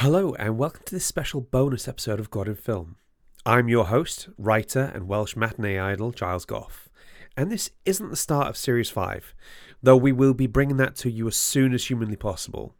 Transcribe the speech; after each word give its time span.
Hello, 0.00 0.32
and 0.38 0.56
welcome 0.56 0.80
to 0.86 0.94
this 0.94 1.04
special 1.04 1.42
bonus 1.42 1.86
episode 1.86 2.18
of 2.20 2.30
God 2.30 2.48
in 2.48 2.54
Film. 2.54 2.96
I'm 3.44 3.68
your 3.68 3.84
host, 3.84 4.30
writer, 4.38 4.90
and 4.94 5.06
Welsh 5.06 5.36
matinee 5.36 5.78
idol, 5.78 6.10
Giles 6.10 6.46
Goff. 6.46 6.88
And 7.36 7.52
this 7.52 7.68
isn't 7.84 8.08
the 8.08 8.16
start 8.16 8.48
of 8.48 8.56
Series 8.56 8.88
5, 8.88 9.34
though 9.82 9.98
we 9.98 10.10
will 10.10 10.32
be 10.32 10.46
bringing 10.46 10.78
that 10.78 10.96
to 10.96 11.10
you 11.10 11.28
as 11.28 11.36
soon 11.36 11.74
as 11.74 11.84
humanly 11.84 12.16
possible. 12.16 12.74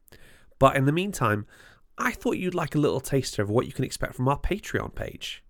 But 0.59 0.77
in 0.77 0.87
the 0.87 0.93
meantime, 0.93 1.47
I 1.99 2.13
thought 2.13 2.39
you'd 2.39 2.55
like 2.55 2.75
a 2.75 2.81
little 2.81 3.01
taster 3.01 3.43
of 3.43 3.51
what 3.51 3.67
you 3.67 3.73
can 3.75 3.85
expect 3.85 4.15
from 4.15 4.27
our 4.27 4.39
Patreon 4.39 4.95
page. 4.95 5.45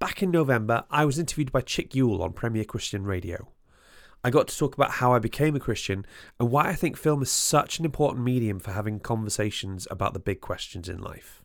Back 0.00 0.24
in 0.24 0.32
November, 0.32 0.86
I 0.90 1.04
was 1.04 1.20
interviewed 1.20 1.52
by 1.52 1.60
Chick 1.60 1.90
Yuill 1.90 2.20
on 2.20 2.32
Premier 2.32 2.64
Christian 2.64 3.04
Radio. 3.04 3.46
I 4.22 4.30
got 4.30 4.48
to 4.48 4.58
talk 4.58 4.74
about 4.74 4.92
how 4.92 5.12
I 5.12 5.18
became 5.18 5.56
a 5.56 5.60
Christian 5.60 6.04
and 6.38 6.50
why 6.50 6.68
I 6.68 6.74
think 6.74 6.96
film 6.96 7.22
is 7.22 7.30
such 7.30 7.78
an 7.78 7.84
important 7.84 8.24
medium 8.24 8.60
for 8.60 8.72
having 8.72 9.00
conversations 9.00 9.88
about 9.90 10.12
the 10.12 10.18
big 10.18 10.40
questions 10.40 10.88
in 10.88 10.98
life. 10.98 11.42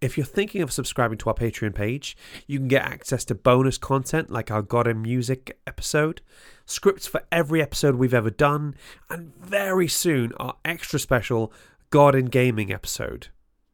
If 0.00 0.16
you're 0.16 0.26
thinking 0.26 0.60
of 0.60 0.72
subscribing 0.72 1.18
to 1.18 1.30
our 1.30 1.34
Patreon 1.34 1.74
page, 1.74 2.16
you 2.46 2.58
can 2.58 2.68
get 2.68 2.82
access 2.82 3.24
to 3.26 3.34
bonus 3.34 3.78
content 3.78 4.30
like 4.30 4.50
our 4.50 4.60
God 4.60 4.86
and 4.86 5.00
Music 5.02 5.58
episode, 5.66 6.20
scripts 6.66 7.06
for 7.06 7.22
every 7.32 7.62
episode 7.62 7.94
we've 7.94 8.12
ever 8.12 8.30
done, 8.30 8.74
and 9.08 9.34
very 9.36 9.88
soon 9.88 10.32
our 10.36 10.56
extra 10.64 10.98
special 10.98 11.52
God 11.90 12.14
in 12.14 12.26
Gaming 12.26 12.72
episode. 12.72 13.28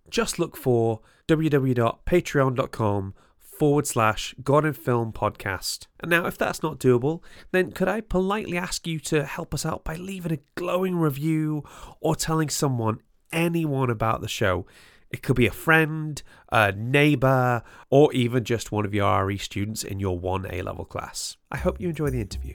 Just 0.08 0.38
look 0.38 0.56
for 0.56 1.00
www.patreon.com 1.26 3.14
forward 3.60 3.86
slash 3.86 4.34
God 4.42 4.64
in 4.64 4.72
Film 4.72 5.12
podcast. 5.12 5.86
And 6.00 6.10
now, 6.10 6.24
if 6.24 6.38
that's 6.38 6.62
not 6.62 6.78
doable, 6.78 7.20
then 7.52 7.72
could 7.72 7.88
I 7.88 8.00
politely 8.00 8.56
ask 8.56 8.86
you 8.86 8.98
to 9.00 9.26
help 9.26 9.52
us 9.52 9.66
out 9.66 9.84
by 9.84 9.96
leaving 9.96 10.32
a 10.32 10.38
glowing 10.54 10.96
review 10.96 11.64
or 12.00 12.16
telling 12.16 12.48
someone, 12.48 13.00
anyone 13.30 13.90
about 13.90 14.22
the 14.22 14.28
show? 14.28 14.64
It 15.10 15.22
could 15.22 15.36
be 15.36 15.46
a 15.46 15.50
friend, 15.50 16.22
a 16.50 16.72
neighbour, 16.72 17.62
or 17.90 18.10
even 18.14 18.44
just 18.44 18.72
one 18.72 18.86
of 18.86 18.94
your 18.94 19.26
RE 19.26 19.36
students 19.36 19.84
in 19.84 20.00
your 20.00 20.18
1A 20.18 20.64
level 20.64 20.86
class. 20.86 21.36
I 21.52 21.58
hope 21.58 21.82
you 21.82 21.90
enjoy 21.90 22.08
the 22.08 22.22
interview. 22.22 22.54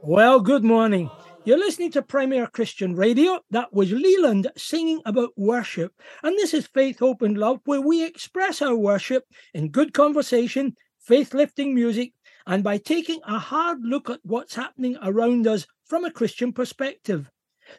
Well, 0.00 0.38
good 0.38 0.62
morning. 0.62 1.10
You're 1.48 1.56
listening 1.56 1.92
to 1.92 2.02
Premier 2.02 2.46
Christian 2.46 2.94
Radio. 2.94 3.40
That 3.50 3.72
was 3.72 3.90
Leeland 3.90 4.48
singing 4.54 5.00
about 5.06 5.30
worship. 5.34 5.94
And 6.22 6.36
this 6.36 6.52
is 6.52 6.66
Faith, 6.66 6.98
Hope, 6.98 7.22
and 7.22 7.38
Love, 7.38 7.60
where 7.64 7.80
we 7.80 8.04
express 8.04 8.60
our 8.60 8.76
worship 8.76 9.24
in 9.54 9.70
good 9.70 9.94
conversation, 9.94 10.76
faith 11.00 11.32
lifting 11.32 11.74
music, 11.74 12.12
and 12.46 12.62
by 12.62 12.76
taking 12.76 13.20
a 13.24 13.38
hard 13.38 13.78
look 13.82 14.10
at 14.10 14.20
what's 14.24 14.56
happening 14.56 14.98
around 15.02 15.46
us 15.46 15.66
from 15.86 16.04
a 16.04 16.10
Christian 16.10 16.52
perspective. 16.52 17.30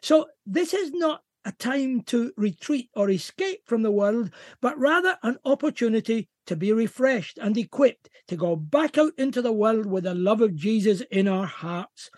So, 0.02 0.26
this 0.44 0.74
is 0.74 0.90
not 0.90 1.22
a 1.44 1.52
time 1.52 2.02
to 2.02 2.32
retreat 2.36 2.90
or 2.94 3.10
escape 3.10 3.60
from 3.66 3.82
the 3.82 3.90
world, 3.90 4.30
but 4.60 4.78
rather 4.78 5.18
an 5.22 5.38
opportunity 5.44 6.28
to 6.46 6.56
be 6.56 6.72
refreshed 6.72 7.38
and 7.38 7.56
equipped 7.56 8.08
to 8.28 8.36
go 8.36 8.56
back 8.56 8.98
out 8.98 9.12
into 9.16 9.40
the 9.40 9.52
world 9.52 9.86
with 9.86 10.04
the 10.04 10.14
love 10.14 10.40
of 10.40 10.54
Jesus 10.54 11.02
in 11.10 11.28
our 11.28 11.46
hearts. 11.46 12.10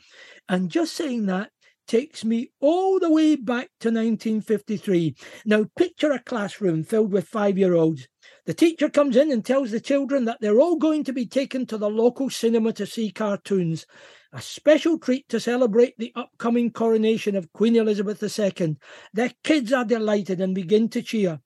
And 0.48 0.70
just 0.70 0.94
saying 0.94 1.26
that 1.26 1.50
takes 1.86 2.24
me 2.24 2.50
all 2.60 2.98
the 2.98 3.10
way 3.10 3.36
back 3.36 3.68
to 3.80 3.88
1953. 3.88 5.14
Now, 5.44 5.66
picture 5.76 6.12
a 6.12 6.18
classroom 6.18 6.84
filled 6.84 7.12
with 7.12 7.28
five 7.28 7.58
year 7.58 7.74
olds. 7.74 8.08
The 8.44 8.54
teacher 8.54 8.88
comes 8.88 9.16
in 9.16 9.30
and 9.30 9.44
tells 9.44 9.70
the 9.70 9.80
children 9.80 10.24
that 10.24 10.38
they're 10.40 10.60
all 10.60 10.74
going 10.74 11.04
to 11.04 11.12
be 11.12 11.26
taken 11.26 11.64
to 11.66 11.78
the 11.78 11.88
local 11.88 12.28
cinema 12.28 12.72
to 12.72 12.86
see 12.86 13.12
cartoons, 13.12 13.86
a 14.32 14.42
special 14.42 14.98
treat 14.98 15.28
to 15.28 15.38
celebrate 15.38 15.96
the 15.96 16.12
upcoming 16.16 16.72
coronation 16.72 17.36
of 17.36 17.52
Queen 17.52 17.76
Elizabeth 17.76 18.20
II. 18.20 18.76
The 19.12 19.32
kids 19.44 19.72
are 19.72 19.84
delighted 19.84 20.40
and 20.40 20.56
begin 20.56 20.88
to 20.88 21.02
cheer, 21.02 21.40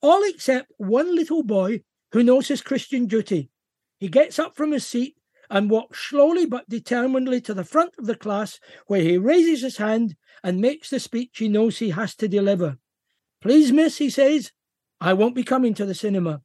all 0.00 0.22
except 0.22 0.70
one 0.76 1.16
little 1.16 1.42
boy 1.42 1.82
who 2.12 2.22
knows 2.22 2.46
his 2.46 2.62
Christian 2.62 3.06
duty. 3.06 3.50
He 3.98 4.08
gets 4.08 4.38
up 4.38 4.54
from 4.54 4.70
his 4.70 4.86
seat 4.86 5.16
and 5.50 5.68
walks 5.68 5.98
slowly 5.98 6.46
but 6.46 6.68
determinedly 6.68 7.40
to 7.40 7.54
the 7.54 7.64
front 7.64 7.94
of 7.98 8.06
the 8.06 8.14
class, 8.14 8.60
where 8.86 9.00
he 9.00 9.18
raises 9.18 9.62
his 9.62 9.78
hand 9.78 10.14
and 10.44 10.60
makes 10.60 10.90
the 10.90 11.00
speech 11.00 11.38
he 11.38 11.48
knows 11.48 11.78
he 11.78 11.90
has 11.90 12.14
to 12.16 12.28
deliver. 12.28 12.78
Please, 13.40 13.72
miss, 13.72 13.98
he 13.98 14.10
says, 14.10 14.52
I 15.00 15.12
won't 15.12 15.34
be 15.34 15.44
coming 15.44 15.74
to 15.74 15.84
the 15.84 15.94
cinema. 15.94 16.42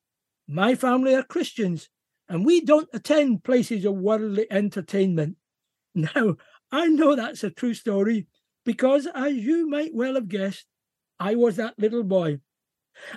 My 0.47 0.75
family 0.75 1.15
are 1.15 1.23
Christians, 1.23 1.89
and 2.27 2.45
we 2.45 2.61
don't 2.61 2.89
attend 2.93 3.43
places 3.43 3.85
of 3.85 3.95
worldly 3.95 4.47
entertainment. 4.51 5.37
Now, 5.93 6.37
I 6.71 6.87
know 6.87 7.15
that's 7.15 7.43
a 7.43 7.49
true 7.49 7.73
story, 7.73 8.27
because 8.63 9.07
as 9.13 9.33
you 9.33 9.67
might 9.69 9.93
well 9.93 10.15
have 10.15 10.29
guessed, 10.29 10.65
I 11.19 11.35
was 11.35 11.57
that 11.57 11.77
little 11.77 12.03
boy. 12.03 12.39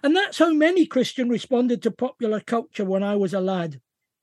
And 0.02 0.16
that's 0.16 0.38
how 0.38 0.52
many 0.52 0.86
Christians 0.86 1.30
responded 1.30 1.82
to 1.82 1.90
popular 1.90 2.40
culture 2.40 2.84
when 2.84 3.02
I 3.02 3.14
was 3.16 3.32
a 3.32 3.40
lad. 3.40 3.80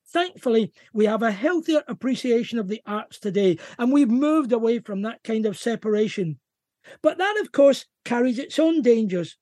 Thankfully, 0.07 0.73
we 0.93 1.05
have 1.05 1.23
a 1.23 1.31
healthier 1.31 1.83
appreciation 1.87 2.59
of 2.59 2.67
the 2.67 2.81
arts 2.85 3.19
today, 3.19 3.57
and 3.77 3.93
we've 3.93 4.11
moved 4.11 4.51
away 4.51 4.79
from 4.79 5.01
that 5.03 5.23
kind 5.23 5.45
of 5.45 5.57
separation. 5.57 6.39
But 7.01 7.17
that, 7.17 7.37
of 7.39 7.51
course, 7.51 7.85
carries 8.03 8.39
its 8.39 8.59
own 8.59 8.81
dangers. 8.81 9.37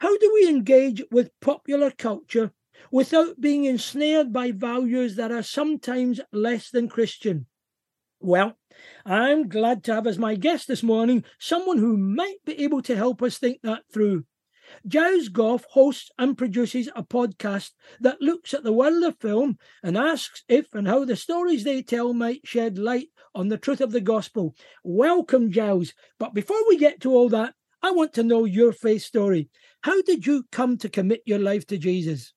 How 0.00 0.16
do 0.16 0.30
we 0.34 0.48
engage 0.48 1.02
with 1.10 1.38
popular 1.40 1.90
culture 1.90 2.52
without 2.90 3.40
being 3.40 3.64
ensnared 3.64 4.32
by 4.32 4.52
values 4.52 5.16
that 5.16 5.32
are 5.32 5.42
sometimes 5.42 6.20
less 6.32 6.70
than 6.70 6.88
Christian? 6.88 7.46
Well, 8.20 8.58
I'm 9.04 9.48
glad 9.48 9.82
to 9.84 9.94
have 9.94 10.06
as 10.06 10.18
my 10.18 10.34
guest 10.34 10.68
this 10.68 10.82
morning 10.82 11.24
someone 11.38 11.78
who 11.78 11.96
might 11.96 12.44
be 12.44 12.62
able 12.62 12.82
to 12.82 12.96
help 12.96 13.22
us 13.22 13.38
think 13.38 13.60
that 13.62 13.84
through. 13.92 14.24
Giles 14.86 15.28
Goff 15.28 15.64
hosts 15.70 16.10
and 16.18 16.38
produces 16.38 16.88
a 16.94 17.02
podcast 17.02 17.70
that 18.00 18.22
looks 18.22 18.54
at 18.54 18.62
the 18.62 18.72
world 18.72 19.02
of 19.02 19.18
film 19.18 19.58
and 19.82 19.96
asks 19.96 20.44
if 20.48 20.72
and 20.74 20.86
how 20.86 21.04
the 21.04 21.16
stories 21.16 21.64
they 21.64 21.82
tell 21.82 22.12
might 22.12 22.46
shed 22.46 22.78
light 22.78 23.08
on 23.34 23.48
the 23.48 23.58
truth 23.58 23.80
of 23.80 23.92
the 23.92 24.00
gospel. 24.00 24.54
Welcome, 24.84 25.50
Giles. 25.50 25.92
But 26.18 26.34
before 26.34 26.68
we 26.68 26.76
get 26.76 27.00
to 27.00 27.10
all 27.10 27.28
that, 27.30 27.54
I 27.82 27.90
want 27.92 28.12
to 28.14 28.22
know 28.22 28.44
your 28.44 28.72
faith 28.72 29.02
story. 29.02 29.48
How 29.82 30.02
did 30.02 30.26
you 30.26 30.44
come 30.52 30.76
to 30.78 30.88
commit 30.88 31.22
your 31.24 31.38
life 31.38 31.66
to 31.68 31.78
Jesus? 31.78 32.32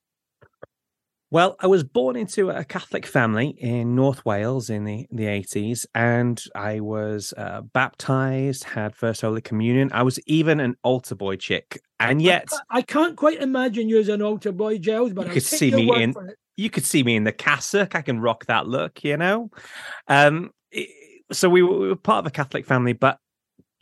Well, 1.29 1.55
I 1.59 1.65
was 1.65 1.83
born 1.83 2.15
into 2.15 2.51
a 2.51 2.63
Catholic 2.63 3.07
family 3.07 3.55
in 3.57 3.95
North 3.95 4.23
Wales 4.23 4.69
in 4.69 4.83
the, 4.83 5.07
the 5.09 5.23
80s, 5.23 5.83
and 5.95 6.39
I 6.55 6.79
was 6.79 7.33
uh, 7.35 7.61
baptized, 7.61 8.65
had 8.65 8.95
First 8.95 9.21
Holy 9.21 9.41
Communion. 9.41 9.89
I 9.93 10.03
was 10.03 10.19
even 10.27 10.59
an 10.59 10.75
altar 10.83 11.15
boy 11.15 11.37
chick. 11.37 11.81
And 11.99 12.21
yet. 12.21 12.49
I, 12.69 12.77
I 12.77 12.81
can't 12.83 13.17
quite 13.17 13.41
imagine 13.41 13.89
you 13.89 13.99
as 13.99 14.09
an 14.09 14.21
altar 14.21 14.51
boy, 14.51 14.77
Giles, 14.77 15.11
but 15.13 15.25
you 15.25 15.33
could 15.33 15.43
see 15.43 15.71
me 15.71 16.03
in. 16.03 16.13
You 16.55 16.69
could 16.69 16.85
see 16.85 17.01
me 17.01 17.15
in 17.15 17.23
the 17.23 17.31
cassock. 17.31 17.95
I 17.95 18.03
can 18.03 18.19
rock 18.19 18.45
that 18.45 18.67
look, 18.67 19.03
you 19.03 19.17
know? 19.17 19.49
Um, 20.07 20.51
it, 20.69 20.87
so 21.31 21.49
we 21.49 21.63
were, 21.63 21.79
we 21.79 21.87
were 21.87 21.95
part 21.95 22.19
of 22.19 22.27
a 22.27 22.31
Catholic 22.31 22.67
family, 22.67 22.93
but 22.93 23.17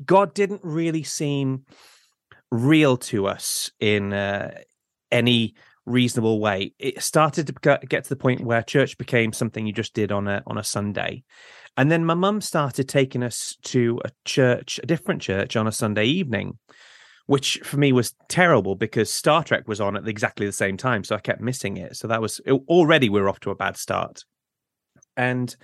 God 0.06 0.34
didn't 0.34 0.62
really 0.64 1.04
seem 1.04 1.66
real 2.52 2.98
to 2.98 3.28
us 3.28 3.72
in 3.80 4.14
uh, 4.14 4.52
any 5.12 5.56
reasonable 5.86 6.40
way. 6.40 6.74
It 6.78 7.02
started 7.02 7.48
to 7.48 7.80
get 7.88 8.04
to 8.04 8.10
the 8.10 8.16
point 8.16 8.42
where 8.42 8.62
church 8.62 8.98
became 8.98 9.34
something 9.34 9.66
you 9.66 9.74
just 9.74 9.94
did 9.94 10.12
on 10.12 10.28
a 10.28 10.44
on 10.46 10.58
a 10.58 10.64
Sunday. 10.64 11.24
And 11.78 11.90
then 11.90 12.06
my 12.06 12.14
mum 12.14 12.42
started 12.42 12.90
taking 12.90 13.24
us 13.24 13.58
to 13.64 14.02
a 14.04 14.10
church, 14.26 14.80
a 14.84 14.86
different 14.86 15.22
church 15.22 15.56
on 15.56 15.68
a 15.68 15.72
Sunday 15.72 16.06
evening, 16.06 16.60
which 17.28 17.60
for 17.64 17.78
me 17.78 17.94
was 17.94 18.14
terrible 18.28 18.76
because 18.76 19.12
Star 19.12 19.44
Trek 19.44 19.68
was 19.68 19.80
on 19.80 19.96
at 19.96 20.08
exactly 20.08 20.46
the 20.46 20.52
same 20.52 20.76
time. 20.76 21.04
So 21.04 21.16
I 21.16 21.20
kept 21.20 21.42
missing 21.42 21.78
it. 21.78 21.96
So 21.96 22.08
that 22.10 22.22
was 22.22 22.42
already 22.68 23.10
we 23.10 23.22
were 23.22 23.30
off 23.30 23.40
to 23.42 23.52
a 23.52 23.56
bad 23.56 23.78
start. 23.78 24.26
And 25.16 25.56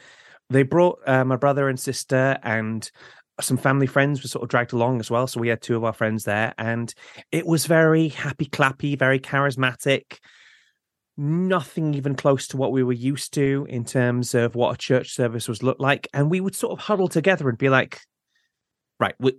they 0.50 0.64
brought 0.64 1.00
uh, 1.06 1.26
my 1.26 1.36
brother 1.36 1.68
and 1.68 1.80
sister 1.80 2.38
and 2.42 2.90
some 3.40 3.58
family 3.58 3.88
friends 3.88 4.22
were 4.22 4.30
sort 4.30 4.44
of 4.44 4.50
dragged 4.50 4.74
along 4.74 5.00
as 5.00 5.12
well. 5.12 5.28
So 5.28 5.40
we 5.40 5.50
had 5.50 5.62
two 5.62 5.76
of 5.76 5.84
our 5.84 5.94
friends 5.94 6.24
there, 6.24 6.54
and 6.58 6.94
it 7.32 7.46
was 7.46 7.66
very 7.66 8.10
happy 8.10 8.46
clappy, 8.46 8.98
very 8.98 9.20
charismatic. 9.20 10.20
Nothing 11.18 11.94
even 11.94 12.16
close 12.16 12.48
to 12.50 12.58
what 12.58 12.72
we 12.72 12.84
were 12.84 12.94
used 12.94 13.34
to 13.34 13.66
in 13.70 13.86
terms 13.86 14.36
of 14.36 14.56
what 14.56 14.74
a 14.74 14.78
church 14.78 15.14
service 15.14 15.48
was 15.48 15.64
look 15.64 15.80
like. 15.80 16.08
And 16.14 16.30
we 16.30 16.40
would 16.40 16.56
sort 16.56 16.74
of 16.74 16.80
huddle 16.80 17.08
together 17.08 17.50
and 17.50 17.58
be 17.58 17.70
like, 17.70 18.00
right, 19.00 19.16
we 19.20 19.34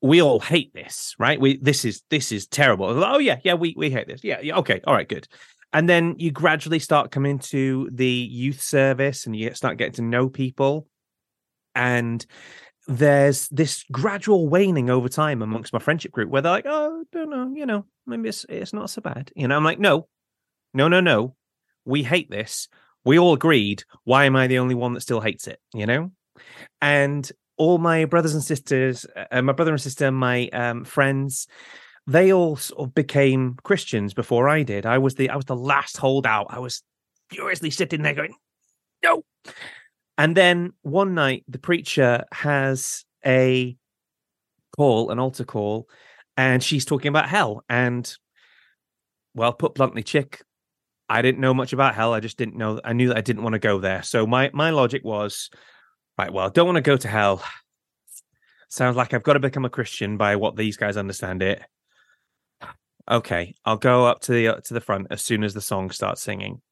we 0.00 0.20
all 0.20 0.40
hate 0.40 0.74
this, 0.74 1.14
right? 1.18 1.40
We 1.40 1.58
this 1.58 1.84
is 1.84 2.02
this 2.10 2.32
is 2.32 2.46
terrible. 2.46 2.92
Like, 2.92 3.14
oh 3.14 3.18
yeah, 3.18 3.38
yeah, 3.44 3.54
we 3.54 3.74
we 3.76 3.90
hate 3.90 4.08
this. 4.08 4.24
Yeah, 4.24 4.40
yeah, 4.40 4.56
okay, 4.58 4.80
all 4.84 4.94
right, 4.94 5.08
good. 5.08 5.28
And 5.72 5.88
then 5.88 6.16
you 6.18 6.30
gradually 6.30 6.80
start 6.80 7.10
coming 7.10 7.38
to 7.38 7.88
the 7.92 8.06
youth 8.06 8.60
service 8.60 9.24
and 9.24 9.34
you 9.34 9.54
start 9.54 9.78
getting 9.78 9.94
to 9.94 10.02
know 10.02 10.28
people. 10.28 10.86
And 11.74 12.24
there's 12.88 13.48
this 13.48 13.84
gradual 13.92 14.48
waning 14.48 14.90
over 14.90 15.08
time 15.08 15.42
amongst 15.42 15.72
my 15.72 15.78
friendship 15.78 16.12
group 16.12 16.28
where 16.28 16.42
they're 16.42 16.52
like, 16.52 16.66
oh, 16.66 17.04
don't 17.12 17.30
know, 17.30 17.52
you 17.54 17.66
know, 17.66 17.84
maybe 18.06 18.28
it's 18.28 18.44
it's 18.48 18.72
not 18.72 18.90
so 18.90 19.00
bad. 19.00 19.30
You 19.36 19.48
know, 19.48 19.56
I'm 19.56 19.64
like, 19.64 19.78
no, 19.78 20.08
no, 20.74 20.88
no, 20.88 21.00
no. 21.00 21.36
We 21.84 22.02
hate 22.02 22.30
this. 22.30 22.68
We 23.04 23.18
all 23.18 23.34
agreed. 23.34 23.84
Why 24.04 24.24
am 24.24 24.36
I 24.36 24.46
the 24.46 24.58
only 24.58 24.74
one 24.74 24.94
that 24.94 25.00
still 25.00 25.20
hates 25.20 25.46
it? 25.46 25.60
You 25.74 25.86
know? 25.86 26.12
And 26.80 27.30
all 27.56 27.78
my 27.78 28.04
brothers 28.04 28.34
and 28.34 28.42
sisters, 28.42 29.06
uh, 29.30 29.42
my 29.42 29.52
brother 29.52 29.72
and 29.72 29.80
sister, 29.80 30.10
my 30.10 30.48
um, 30.48 30.84
friends, 30.84 31.46
they 32.06 32.32
all 32.32 32.56
sort 32.56 32.88
of 32.88 32.94
became 32.94 33.56
Christians 33.62 34.14
before 34.14 34.48
I 34.48 34.62
did. 34.62 34.86
I 34.86 34.98
was 34.98 35.14
the 35.14 35.30
I 35.30 35.36
was 35.36 35.44
the 35.44 35.56
last 35.56 35.96
holdout. 35.96 36.46
I 36.50 36.58
was 36.58 36.82
furiously 37.30 37.70
sitting 37.70 38.02
there 38.02 38.14
going, 38.14 38.34
no. 39.02 39.24
And 40.22 40.36
then 40.36 40.72
one 40.82 41.14
night, 41.16 41.42
the 41.48 41.58
preacher 41.58 42.22
has 42.30 43.04
a 43.26 43.76
call, 44.76 45.10
an 45.10 45.18
altar 45.18 45.42
call, 45.42 45.88
and 46.36 46.62
she's 46.62 46.84
talking 46.84 47.08
about 47.08 47.28
hell. 47.28 47.64
And 47.68 48.08
well, 49.34 49.52
put 49.52 49.74
bluntly, 49.74 50.04
chick, 50.04 50.40
I 51.08 51.22
didn't 51.22 51.40
know 51.40 51.52
much 51.52 51.72
about 51.72 51.96
hell. 51.96 52.14
I 52.14 52.20
just 52.20 52.38
didn't 52.38 52.54
know. 52.54 52.80
I 52.84 52.92
knew 52.92 53.08
that 53.08 53.16
I 53.16 53.20
didn't 53.20 53.42
want 53.42 53.54
to 53.54 53.58
go 53.58 53.80
there. 53.80 54.04
So 54.04 54.24
my 54.24 54.48
my 54.52 54.70
logic 54.70 55.02
was, 55.04 55.50
right, 56.16 56.32
well, 56.32 56.50
don't 56.50 56.66
want 56.66 56.76
to 56.76 56.82
go 56.82 56.96
to 56.96 57.08
hell. 57.08 57.42
Sounds 58.68 58.96
like 58.96 59.14
I've 59.14 59.24
got 59.24 59.32
to 59.32 59.40
become 59.40 59.64
a 59.64 59.70
Christian 59.70 60.18
by 60.18 60.36
what 60.36 60.54
these 60.54 60.76
guys 60.76 60.96
understand 60.96 61.42
it. 61.42 61.64
Okay, 63.10 63.56
I'll 63.64 63.76
go 63.76 64.06
up 64.06 64.20
to 64.20 64.32
the 64.32 64.46
uh, 64.46 64.60
to 64.66 64.74
the 64.74 64.80
front 64.80 65.08
as 65.10 65.20
soon 65.20 65.42
as 65.42 65.52
the 65.52 65.60
song 65.60 65.90
starts 65.90 66.22
singing. 66.22 66.62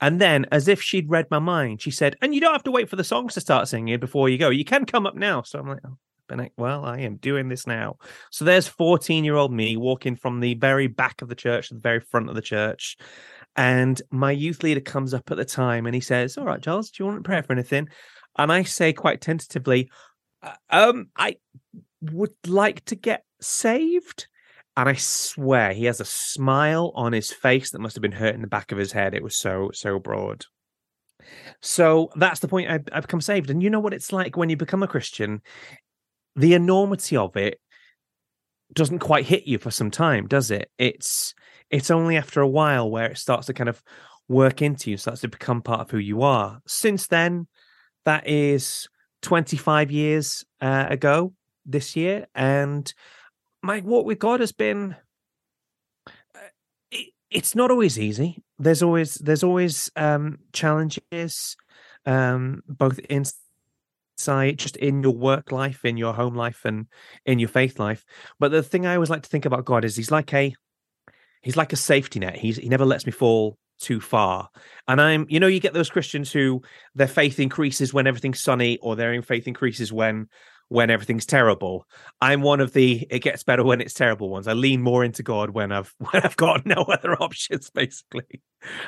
And 0.00 0.20
then, 0.20 0.46
as 0.50 0.68
if 0.68 0.80
she'd 0.80 1.10
read 1.10 1.26
my 1.30 1.38
mind, 1.38 1.82
she 1.82 1.90
said, 1.90 2.16
"And 2.22 2.34
you 2.34 2.40
don't 2.40 2.52
have 2.52 2.64
to 2.64 2.70
wait 2.70 2.88
for 2.88 2.96
the 2.96 3.04
songs 3.04 3.34
to 3.34 3.40
start 3.40 3.68
singing 3.68 4.00
before 4.00 4.28
you 4.28 4.38
go. 4.38 4.50
You 4.50 4.64
can 4.64 4.86
come 4.86 5.06
up 5.06 5.14
now." 5.14 5.42
So 5.42 5.58
I'm 5.58 5.68
like, 5.68 5.80
oh, 5.86 5.96
well, 6.56 6.84
I 6.84 6.98
am 6.98 7.16
doing 7.16 7.48
this 7.48 7.66
now. 7.66 7.96
So 8.30 8.44
there's 8.44 8.68
14 8.68 9.24
year 9.24 9.36
old 9.36 9.52
me 9.52 9.76
walking 9.76 10.16
from 10.16 10.40
the 10.40 10.54
very 10.54 10.86
back 10.86 11.22
of 11.22 11.28
the 11.28 11.34
church 11.34 11.68
to 11.68 11.74
the 11.74 11.80
very 11.80 12.00
front 12.00 12.28
of 12.28 12.34
the 12.34 12.42
church. 12.42 12.96
And 13.56 14.00
my 14.10 14.30
youth 14.30 14.62
leader 14.62 14.80
comes 14.80 15.12
up 15.12 15.30
at 15.30 15.36
the 15.36 15.44
time 15.44 15.86
and 15.86 15.94
he 15.94 16.00
says, 16.00 16.38
All 16.38 16.44
right, 16.44 16.62
Charles, 16.62 16.90
do 16.90 17.02
you 17.02 17.06
want 17.08 17.22
to 17.22 17.28
pray 17.28 17.42
for 17.42 17.52
anything? 17.52 17.88
And 18.38 18.52
I 18.52 18.62
say 18.62 18.92
quite 18.92 19.20
tentatively, 19.20 19.90
uh, 20.42 20.54
um, 20.70 21.08
I 21.16 21.36
would 22.00 22.34
like 22.46 22.84
to 22.86 22.94
get 22.94 23.24
saved. 23.40 24.28
And 24.80 24.88
I 24.88 24.94
swear 24.94 25.72
he 25.72 25.84
has 25.84 26.00
a 26.00 26.04
smile 26.04 26.92
on 26.94 27.12
his 27.12 27.32
face 27.32 27.70
that 27.70 27.80
must 27.80 27.96
have 27.96 28.02
been 28.02 28.12
hurt 28.12 28.34
in 28.34 28.40
the 28.40 28.46
back 28.46 28.72
of 28.72 28.78
his 28.78 28.92
head. 28.92 29.14
It 29.14 29.22
was 29.22 29.38
so, 29.38 29.70
so 29.72 29.98
broad. 29.98 30.44
So 31.60 32.10
that's 32.16 32.40
the 32.40 32.48
point. 32.48 32.70
I, 32.70 32.80
I 32.92 33.00
become 33.00 33.20
saved. 33.20 33.50
And 33.50 33.62
you 33.62 33.70
know 33.70 33.80
what 33.80 33.94
it's 33.94 34.12
like 34.12 34.36
when 34.36 34.48
you 34.48 34.56
become 34.56 34.82
a 34.82 34.88
Christian? 34.88 35.42
the 36.36 36.54
enormity 36.54 37.16
of 37.16 37.36
it 37.36 37.60
doesn't 38.72 39.00
quite 39.00 39.26
hit 39.26 39.46
you 39.46 39.58
for 39.58 39.70
some 39.70 39.90
time, 39.90 40.26
does 40.26 40.50
it? 40.50 40.70
It's 40.78 41.34
it's 41.70 41.90
only 41.90 42.16
after 42.16 42.40
a 42.40 42.48
while 42.48 42.90
where 42.90 43.10
it 43.10 43.18
starts 43.18 43.46
to 43.46 43.54
kind 43.54 43.68
of 43.68 43.82
work 44.28 44.62
into 44.62 44.90
you, 44.90 44.96
starts 44.96 45.20
to 45.22 45.28
become 45.28 45.62
part 45.62 45.80
of 45.80 45.90
who 45.90 45.98
you 45.98 46.22
are. 46.22 46.60
Since 46.66 47.08
then, 47.08 47.48
that 48.04 48.28
is 48.28 48.88
25 49.22 49.90
years 49.90 50.44
uh, 50.60 50.86
ago 50.88 51.32
this 51.66 51.96
year, 51.96 52.26
and 52.34 52.92
my 53.62 53.80
walk 53.80 54.06
with 54.06 54.18
God 54.18 54.40
has 54.40 54.52
been. 54.52 54.96
Uh, 56.06 56.38
it, 56.90 57.08
it's 57.30 57.54
not 57.54 57.70
always 57.70 57.98
easy. 57.98 58.42
There's 58.58 58.82
always 58.82 59.14
there's 59.14 59.44
always 59.44 59.90
um, 59.96 60.38
challenges, 60.52 61.56
um, 62.06 62.62
both 62.68 62.98
in 62.98 63.24
side, 64.16 64.58
just 64.58 64.76
in 64.76 65.02
your 65.02 65.14
work 65.14 65.50
life, 65.50 65.84
in 65.84 65.96
your 65.96 66.12
home 66.12 66.34
life, 66.34 66.64
and 66.64 66.86
in 67.26 67.38
your 67.38 67.48
faith 67.48 67.78
life. 67.78 68.04
But 68.38 68.50
the 68.50 68.62
thing 68.62 68.86
I 68.86 68.94
always 68.94 69.10
like 69.10 69.22
to 69.22 69.30
think 69.30 69.46
about 69.46 69.64
God 69.64 69.84
is 69.84 69.96
he's 69.96 70.10
like 70.10 70.32
a 70.34 70.54
he's 71.42 71.56
like 71.56 71.72
a 71.72 71.76
safety 71.76 72.20
net. 72.20 72.36
He's 72.36 72.56
he 72.56 72.68
never 72.68 72.84
lets 72.84 73.06
me 73.06 73.12
fall 73.12 73.58
too 73.80 74.00
far. 74.00 74.50
And 74.86 75.00
I'm, 75.00 75.26
you 75.28 75.40
know, 75.40 75.46
you 75.46 75.58
get 75.58 75.72
those 75.72 75.90
Christians 75.90 76.30
who 76.30 76.62
their 76.94 77.08
faith 77.08 77.40
increases 77.40 77.94
when 77.94 78.06
everything's 78.06 78.42
sunny, 78.42 78.78
or 78.78 78.94
their 78.94 79.20
faith 79.22 79.48
increases 79.48 79.92
when 79.92 80.28
when 80.70 80.88
everything's 80.88 81.26
terrible. 81.26 81.84
I'm 82.20 82.42
one 82.42 82.60
of 82.60 82.72
the 82.72 83.06
it 83.10 83.18
gets 83.18 83.42
better 83.42 83.64
when 83.64 83.80
it's 83.80 83.92
terrible 83.92 84.30
ones. 84.30 84.48
I 84.48 84.52
lean 84.54 84.80
more 84.80 85.04
into 85.04 85.22
God 85.22 85.50
when 85.50 85.72
I've 85.72 85.94
when 85.98 86.22
I've 86.22 86.36
got 86.36 86.64
no 86.64 86.82
other 86.82 87.14
options, 87.22 87.70
basically. 87.70 88.40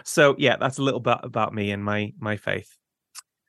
So 0.05 0.35
yeah, 0.39 0.57
that's 0.57 0.79
a 0.79 0.83
little 0.83 1.01
bit 1.01 1.19
about 1.23 1.53
me 1.53 1.71
and 1.73 1.85
my 1.85 2.15
my 2.19 2.37
faith 2.37 2.79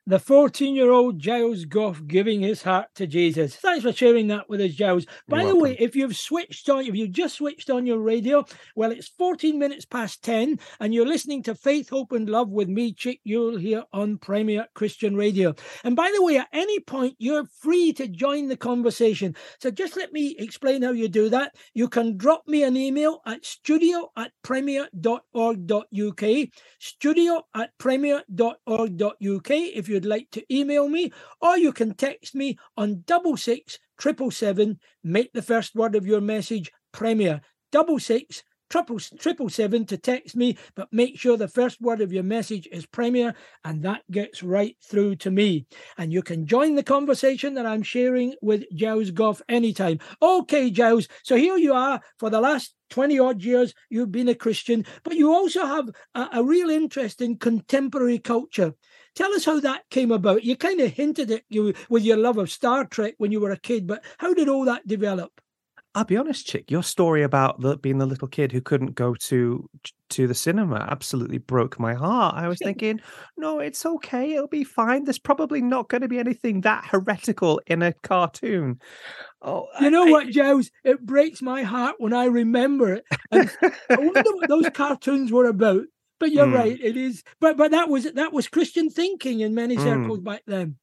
the 0.06 0.18
14 0.18 0.74
year 0.74 0.90
old 0.90 1.18
Giles 1.18 1.64
Goff 1.64 2.06
giving 2.06 2.42
his 2.42 2.62
heart 2.62 2.88
to 2.96 3.06
Jesus. 3.06 3.56
Thanks 3.56 3.84
for 3.84 3.92
sharing 3.92 4.26
that 4.28 4.50
with 4.50 4.60
us, 4.60 4.72
Giles. 4.72 5.06
By 5.28 5.38
You're 5.38 5.48
the 5.48 5.56
welcome. 5.56 5.62
way, 5.62 5.76
if 5.80 5.96
you've 5.96 6.16
switched 6.16 6.68
on, 6.68 6.84
if 6.84 6.94
you've 6.94 7.12
just 7.12 7.36
switched 7.36 7.70
on 7.70 7.86
your 7.86 7.98
radio, 7.98 8.44
well, 8.76 8.90
it's 8.90 9.08
14 9.08 9.58
minutes 9.58 9.86
past 9.86 10.22
10, 10.22 10.58
and 10.80 10.92
you're 10.92 11.06
listening 11.06 11.42
to 11.44 11.54
Faith, 11.54 11.88
Hope, 11.88 12.12
and 12.12 12.28
Love 12.28 12.50
with 12.50 12.68
me, 12.68 12.92
Chick 12.92 13.20
Yuill, 13.26 13.58
here 13.58 13.84
on 13.94 14.18
Premier 14.18 14.66
Christian 14.74 15.16
Radio. 15.16 15.54
And 15.84 15.96
by 15.96 16.12
the 16.14 16.22
way, 16.22 16.36
at 16.36 16.48
any 16.52 16.80
point, 16.80 17.16
you're 17.18 17.46
free 17.46 17.94
to 17.94 18.06
join 18.06 18.48
the 18.48 18.56
conversation. 18.58 19.34
So 19.60 19.70
just 19.70 19.96
let 19.96 20.12
me 20.12 20.36
explain 20.38 20.82
how 20.82 20.92
you 20.92 21.08
do 21.08 21.30
that. 21.30 21.56
You 21.72 21.88
can 21.88 22.18
drop 22.18 22.46
me 22.46 22.62
an 22.62 22.76
email 22.76 23.22
at 23.24 23.44
studio 23.46 24.10
at 24.16 24.32
premier.org.uk, 24.42 26.24
studio 26.78 27.42
at 27.54 27.70
premier.org.uk 27.78 29.50
if 29.50 29.88
you 29.88 29.93
you'd 29.94 30.04
like 30.04 30.28
to 30.32 30.44
email 30.54 30.88
me, 30.88 31.12
or 31.40 31.56
you 31.56 31.72
can 31.72 31.94
text 31.94 32.34
me 32.34 32.58
on 32.76 33.04
double 33.06 33.36
six 33.36 33.78
triple 33.96 34.30
seven. 34.30 34.80
Make 35.02 35.32
the 35.32 35.42
first 35.42 35.74
word 35.74 35.94
of 35.94 36.06
your 36.06 36.20
message 36.20 36.70
Premier 36.92 37.40
double 37.72 37.98
six 37.98 38.42
triple 38.70 38.98
triple 39.18 39.48
seven 39.48 39.84
to 39.86 39.96
text 39.96 40.34
me, 40.34 40.56
but 40.74 40.88
make 40.92 41.18
sure 41.18 41.36
the 41.36 41.46
first 41.46 41.80
word 41.80 42.00
of 42.00 42.12
your 42.12 42.22
message 42.22 42.68
is 42.72 42.86
Premier, 42.86 43.34
and 43.64 43.82
that 43.82 44.02
gets 44.10 44.42
right 44.42 44.76
through 44.82 45.16
to 45.16 45.30
me. 45.30 45.66
And 45.96 46.12
you 46.12 46.22
can 46.22 46.46
join 46.46 46.74
the 46.74 46.82
conversation 46.82 47.54
that 47.54 47.66
I'm 47.66 47.82
sharing 47.82 48.34
with 48.42 48.64
Giles 48.74 49.10
Goff 49.10 49.42
anytime. 49.48 49.98
Okay, 50.20 50.70
Giles. 50.70 51.08
So 51.22 51.36
here 51.36 51.56
you 51.56 51.72
are 51.72 52.00
for 52.18 52.30
the 52.30 52.40
last 52.40 52.74
20 52.90 53.18
odd 53.18 53.42
years 53.42 53.74
you've 53.90 54.12
been 54.12 54.28
a 54.28 54.34
Christian, 54.34 54.84
but 55.02 55.16
you 55.16 55.32
also 55.32 55.66
have 55.66 55.90
a, 56.14 56.28
a 56.34 56.44
real 56.44 56.70
interest 56.70 57.20
in 57.20 57.38
contemporary 57.38 58.18
culture. 58.18 58.74
Tell 59.14 59.32
us 59.32 59.44
how 59.44 59.60
that 59.60 59.82
came 59.90 60.10
about. 60.10 60.44
You 60.44 60.56
kind 60.56 60.80
of 60.80 60.92
hinted 60.92 61.30
at 61.30 61.42
you 61.48 61.74
with 61.88 62.02
your 62.02 62.16
love 62.16 62.38
of 62.38 62.50
Star 62.50 62.84
Trek 62.84 63.14
when 63.18 63.32
you 63.32 63.40
were 63.40 63.52
a 63.52 63.58
kid, 63.58 63.86
but 63.86 64.02
how 64.18 64.34
did 64.34 64.48
all 64.48 64.64
that 64.64 64.86
develop? 64.86 65.40
I'll 65.96 66.04
be 66.04 66.16
honest, 66.16 66.46
chick. 66.46 66.72
Your 66.72 66.82
story 66.82 67.22
about 67.22 67.60
the, 67.60 67.76
being 67.76 67.98
the 67.98 68.06
little 68.06 68.26
kid 68.26 68.50
who 68.50 68.60
couldn't 68.60 68.96
go 68.96 69.14
to 69.14 69.68
to 70.10 70.26
the 70.26 70.34
cinema 70.34 70.86
absolutely 70.90 71.38
broke 71.38 71.78
my 71.78 71.94
heart. 71.94 72.34
I 72.36 72.48
was 72.48 72.58
thinking, 72.62 73.00
no, 73.36 73.60
it's 73.60 73.86
okay. 73.86 74.32
It'll 74.32 74.48
be 74.48 74.64
fine. 74.64 75.04
There's 75.04 75.18
probably 75.18 75.62
not 75.62 75.88
going 75.88 76.02
to 76.02 76.08
be 76.08 76.18
anything 76.18 76.62
that 76.62 76.84
heretical 76.84 77.60
in 77.66 77.82
a 77.82 77.92
cartoon. 77.92 78.80
Oh, 79.40 79.68
you 79.80 79.90
know 79.90 80.06
I, 80.08 80.10
what, 80.10 80.28
Giles? 80.30 80.70
It 80.82 81.04
breaks 81.04 81.40
my 81.40 81.62
heart 81.62 81.96
when 81.98 82.12
I 82.12 82.24
remember 82.24 82.94
it. 82.94 83.04
And 83.30 83.50
I 83.62 83.96
wonder 83.96 84.22
what 84.34 84.48
those 84.48 84.70
cartoons 84.74 85.30
were 85.30 85.46
about. 85.46 85.84
But 86.24 86.32
you're 86.32 86.46
mm. 86.46 86.54
right, 86.54 86.80
it 86.80 86.96
is. 86.96 87.22
But 87.38 87.58
but 87.58 87.72
that 87.72 87.90
was 87.90 88.10
that 88.10 88.32
was 88.32 88.48
Christian 88.48 88.88
thinking 88.88 89.40
in 89.40 89.54
many 89.54 89.74
hmm. 89.74 89.82
circles 89.82 90.20
mm. 90.20 90.24
back 90.24 90.40
then. 90.46 90.76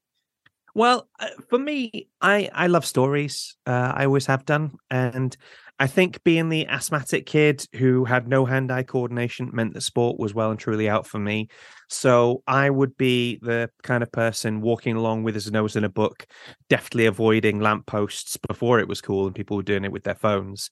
Well, 0.76 1.10
uh, 1.20 1.30
for 1.50 1.58
me, 1.58 2.10
I 2.22 2.48
I 2.54 2.68
love 2.68 2.86
stories. 2.86 3.56
Uh, 3.66 3.92
I 3.96 4.06
always 4.06 4.28
have 4.28 4.46
done, 4.46 4.78
and 4.92 5.36
I 5.82 5.88
think 5.88 6.24
being 6.24 6.50
the 6.50 6.68
asthmatic 6.68 7.26
kid 7.26 7.66
who 7.74 8.06
had 8.06 8.28
no 8.28 8.46
hand-eye 8.46 8.84
coordination 8.84 9.50
meant 9.52 9.74
that 9.74 9.82
sport 9.82 10.20
was 10.20 10.32
well 10.32 10.52
and 10.52 10.60
truly 10.60 10.88
out 10.88 11.08
for 11.08 11.18
me. 11.18 11.48
So 11.90 12.44
I 12.46 12.70
would 12.70 12.96
be 12.98 13.40
the 13.42 13.68
kind 13.82 14.04
of 14.04 14.12
person 14.12 14.62
walking 14.62 14.96
along 14.96 15.24
with 15.24 15.34
his 15.34 15.52
nose 15.52 15.76
in 15.76 15.84
a 15.84 15.90
book, 15.90 16.28
deftly 16.70 17.08
avoiding 17.08 17.62
lampposts 17.62 18.38
before 18.48 18.80
it 18.80 18.88
was 18.88 19.02
cool 19.02 19.26
and 19.26 19.34
people 19.34 19.58
were 19.58 19.64
doing 19.64 19.84
it 19.84 19.92
with 19.92 20.04
their 20.04 20.14
phones. 20.14 20.70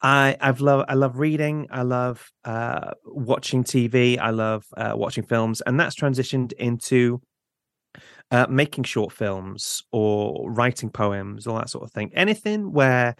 I 0.00 0.36
I've 0.40 0.60
love 0.60 0.84
I 0.88 0.94
love 0.94 1.18
reading. 1.18 1.66
I 1.68 1.82
love 1.82 2.30
uh, 2.44 2.92
watching 3.04 3.64
TV. 3.64 4.16
I 4.16 4.30
love 4.30 4.64
uh, 4.76 4.92
watching 4.94 5.24
films, 5.24 5.60
and 5.60 5.80
that's 5.80 5.96
transitioned 5.96 6.52
into 6.52 7.20
uh, 8.30 8.46
making 8.48 8.84
short 8.84 9.12
films 9.12 9.82
or 9.90 10.48
writing 10.52 10.90
poems, 10.90 11.48
all 11.48 11.58
that 11.58 11.70
sort 11.70 11.82
of 11.82 11.90
thing. 11.90 12.12
Anything 12.14 12.72
where 12.72 13.16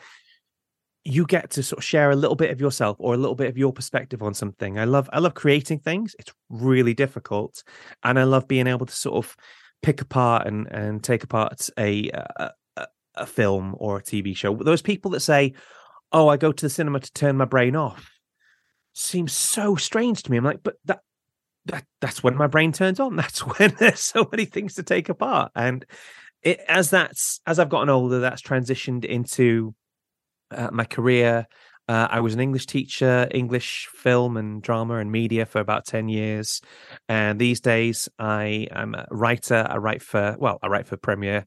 you 1.06 1.24
get 1.24 1.50
to 1.50 1.62
sort 1.62 1.78
of 1.78 1.84
share 1.84 2.10
a 2.10 2.16
little 2.16 2.34
bit 2.34 2.50
of 2.50 2.60
yourself 2.60 2.96
or 2.98 3.14
a 3.14 3.16
little 3.16 3.36
bit 3.36 3.48
of 3.48 3.56
your 3.56 3.72
perspective 3.72 4.22
on 4.22 4.34
something. 4.34 4.78
I 4.78 4.84
love 4.84 5.08
I 5.12 5.20
love 5.20 5.34
creating 5.34 5.78
things. 5.78 6.16
It's 6.18 6.32
really 6.48 6.94
difficult, 6.94 7.62
and 8.02 8.18
I 8.18 8.24
love 8.24 8.48
being 8.48 8.66
able 8.66 8.86
to 8.86 8.94
sort 8.94 9.24
of 9.24 9.36
pick 9.82 10.00
apart 10.00 10.46
and 10.46 10.66
and 10.66 11.02
take 11.04 11.22
apart 11.22 11.68
a 11.78 12.10
a, 12.10 12.50
a 13.14 13.26
film 13.26 13.76
or 13.78 13.98
a 13.98 14.02
TV 14.02 14.36
show. 14.36 14.56
Those 14.56 14.82
people 14.82 15.12
that 15.12 15.20
say, 15.20 15.54
"Oh, 16.12 16.28
I 16.28 16.36
go 16.36 16.50
to 16.50 16.66
the 16.66 16.70
cinema 16.70 17.00
to 17.00 17.12
turn 17.12 17.36
my 17.36 17.44
brain 17.44 17.76
off," 17.76 18.10
seems 18.92 19.32
so 19.32 19.76
strange 19.76 20.24
to 20.24 20.30
me. 20.30 20.38
I'm 20.38 20.44
like, 20.44 20.62
but 20.64 20.74
that 20.86 21.00
that 21.66 21.84
that's 22.00 22.22
when 22.24 22.36
my 22.36 22.48
brain 22.48 22.72
turns 22.72 22.98
on. 22.98 23.14
That's 23.16 23.40
when 23.40 23.74
there's 23.78 24.00
so 24.00 24.28
many 24.30 24.44
things 24.44 24.74
to 24.74 24.82
take 24.82 25.08
apart. 25.08 25.52
And 25.54 25.84
it, 26.42 26.60
as 26.68 26.90
that's 26.90 27.40
as 27.46 27.58
I've 27.58 27.68
gotten 27.68 27.90
older, 27.90 28.20
that's 28.20 28.42
transitioned 28.42 29.04
into 29.04 29.74
uh, 30.50 30.70
my 30.72 30.84
career. 30.84 31.46
Uh, 31.88 32.08
I 32.10 32.20
was 32.20 32.34
an 32.34 32.40
English 32.40 32.66
teacher, 32.66 33.28
English 33.30 33.88
film 33.92 34.36
and 34.36 34.60
drama 34.60 34.96
and 34.96 35.12
media 35.12 35.46
for 35.46 35.60
about 35.60 35.86
10 35.86 36.08
years. 36.08 36.60
And 37.08 37.38
these 37.38 37.60
days 37.60 38.08
I 38.18 38.66
am 38.72 38.94
a 38.94 39.06
writer. 39.10 39.66
I 39.68 39.76
write 39.76 40.02
for, 40.02 40.36
well, 40.38 40.58
I 40.62 40.66
write 40.66 40.88
for 40.88 40.96
Premier. 40.96 41.46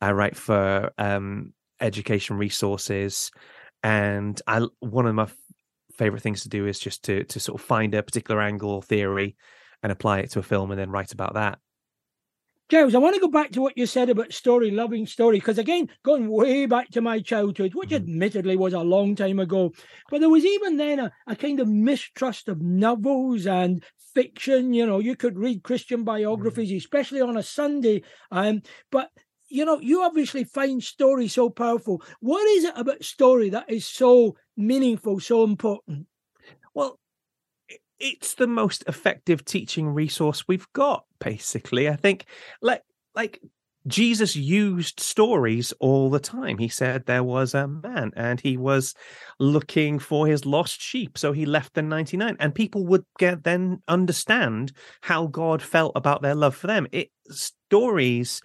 I 0.00 0.12
write 0.12 0.36
for 0.36 0.90
um, 0.98 1.52
education 1.80 2.36
resources. 2.36 3.30
And 3.82 4.40
I 4.46 4.66
one 4.80 5.06
of 5.06 5.14
my 5.14 5.28
favorite 5.96 6.22
things 6.22 6.42
to 6.42 6.48
do 6.48 6.66
is 6.66 6.78
just 6.78 7.04
to 7.04 7.24
to 7.24 7.40
sort 7.40 7.60
of 7.60 7.66
find 7.66 7.94
a 7.94 8.02
particular 8.02 8.40
angle 8.40 8.70
or 8.70 8.82
theory 8.82 9.36
and 9.82 9.92
apply 9.92 10.18
it 10.18 10.30
to 10.32 10.38
a 10.38 10.42
film 10.42 10.70
and 10.70 10.80
then 10.80 10.90
write 10.90 11.12
about 11.12 11.34
that. 11.34 11.58
Giles, 12.68 12.96
I 12.96 12.98
want 12.98 13.14
to 13.14 13.20
go 13.20 13.28
back 13.28 13.52
to 13.52 13.60
what 13.60 13.78
you 13.78 13.86
said 13.86 14.10
about 14.10 14.32
story, 14.32 14.72
loving 14.72 15.06
story, 15.06 15.38
because 15.38 15.58
again, 15.58 15.88
going 16.02 16.28
way 16.28 16.66
back 16.66 16.90
to 16.90 17.00
my 17.00 17.20
childhood, 17.20 17.74
which 17.74 17.90
mm-hmm. 17.90 18.02
admittedly 18.02 18.56
was 18.56 18.72
a 18.72 18.80
long 18.80 19.14
time 19.14 19.38
ago, 19.38 19.72
but 20.10 20.18
there 20.18 20.28
was 20.28 20.44
even 20.44 20.76
then 20.76 20.98
a, 20.98 21.12
a, 21.28 21.36
kind 21.36 21.60
of 21.60 21.68
mistrust 21.68 22.48
of 22.48 22.60
novels 22.60 23.46
and 23.46 23.84
fiction. 24.14 24.74
You 24.74 24.84
know, 24.84 24.98
you 24.98 25.14
could 25.14 25.38
read 25.38 25.62
Christian 25.62 26.02
biographies, 26.02 26.70
mm-hmm. 26.70 26.78
especially 26.78 27.20
on 27.20 27.36
a 27.36 27.42
Sunday. 27.42 28.02
Um, 28.32 28.62
but 28.90 29.10
you 29.48 29.64
know, 29.64 29.78
you 29.78 30.02
obviously 30.02 30.42
find 30.42 30.82
story 30.82 31.28
so 31.28 31.48
powerful. 31.48 32.02
What 32.18 32.48
is 32.48 32.64
it 32.64 32.74
about 32.74 33.04
story 33.04 33.50
that 33.50 33.70
is 33.70 33.86
so 33.86 34.34
meaningful, 34.56 35.20
so 35.20 35.44
important? 35.44 36.08
Well, 36.74 36.98
it's 37.98 38.34
the 38.34 38.46
most 38.46 38.84
effective 38.86 39.44
teaching 39.44 39.88
resource 39.88 40.46
we've 40.46 40.70
got 40.72 41.04
basically. 41.18 41.88
I 41.88 41.96
think 41.96 42.26
like 42.60 42.82
like 43.14 43.40
jesus 43.86 44.34
used 44.36 45.00
stories 45.00 45.72
all 45.80 46.10
the 46.10 46.20
time. 46.20 46.58
He 46.58 46.68
said 46.68 47.06
there 47.06 47.24
was 47.24 47.54
a 47.54 47.68
man 47.68 48.12
and 48.16 48.40
he 48.40 48.56
was 48.56 48.94
looking 49.38 49.98
for 49.98 50.26
his 50.26 50.44
lost 50.44 50.80
sheep 50.80 51.16
so 51.16 51.32
he 51.32 51.46
left 51.46 51.74
the 51.74 51.82
99 51.82 52.36
and 52.40 52.54
people 52.54 52.86
would 52.86 53.04
get 53.18 53.44
then 53.44 53.82
understand 53.88 54.72
how 55.02 55.26
god 55.26 55.62
felt 55.62 55.92
about 55.94 56.22
their 56.22 56.34
love 56.34 56.56
for 56.56 56.66
them. 56.66 56.86
It 56.92 57.10
stories 57.30 58.40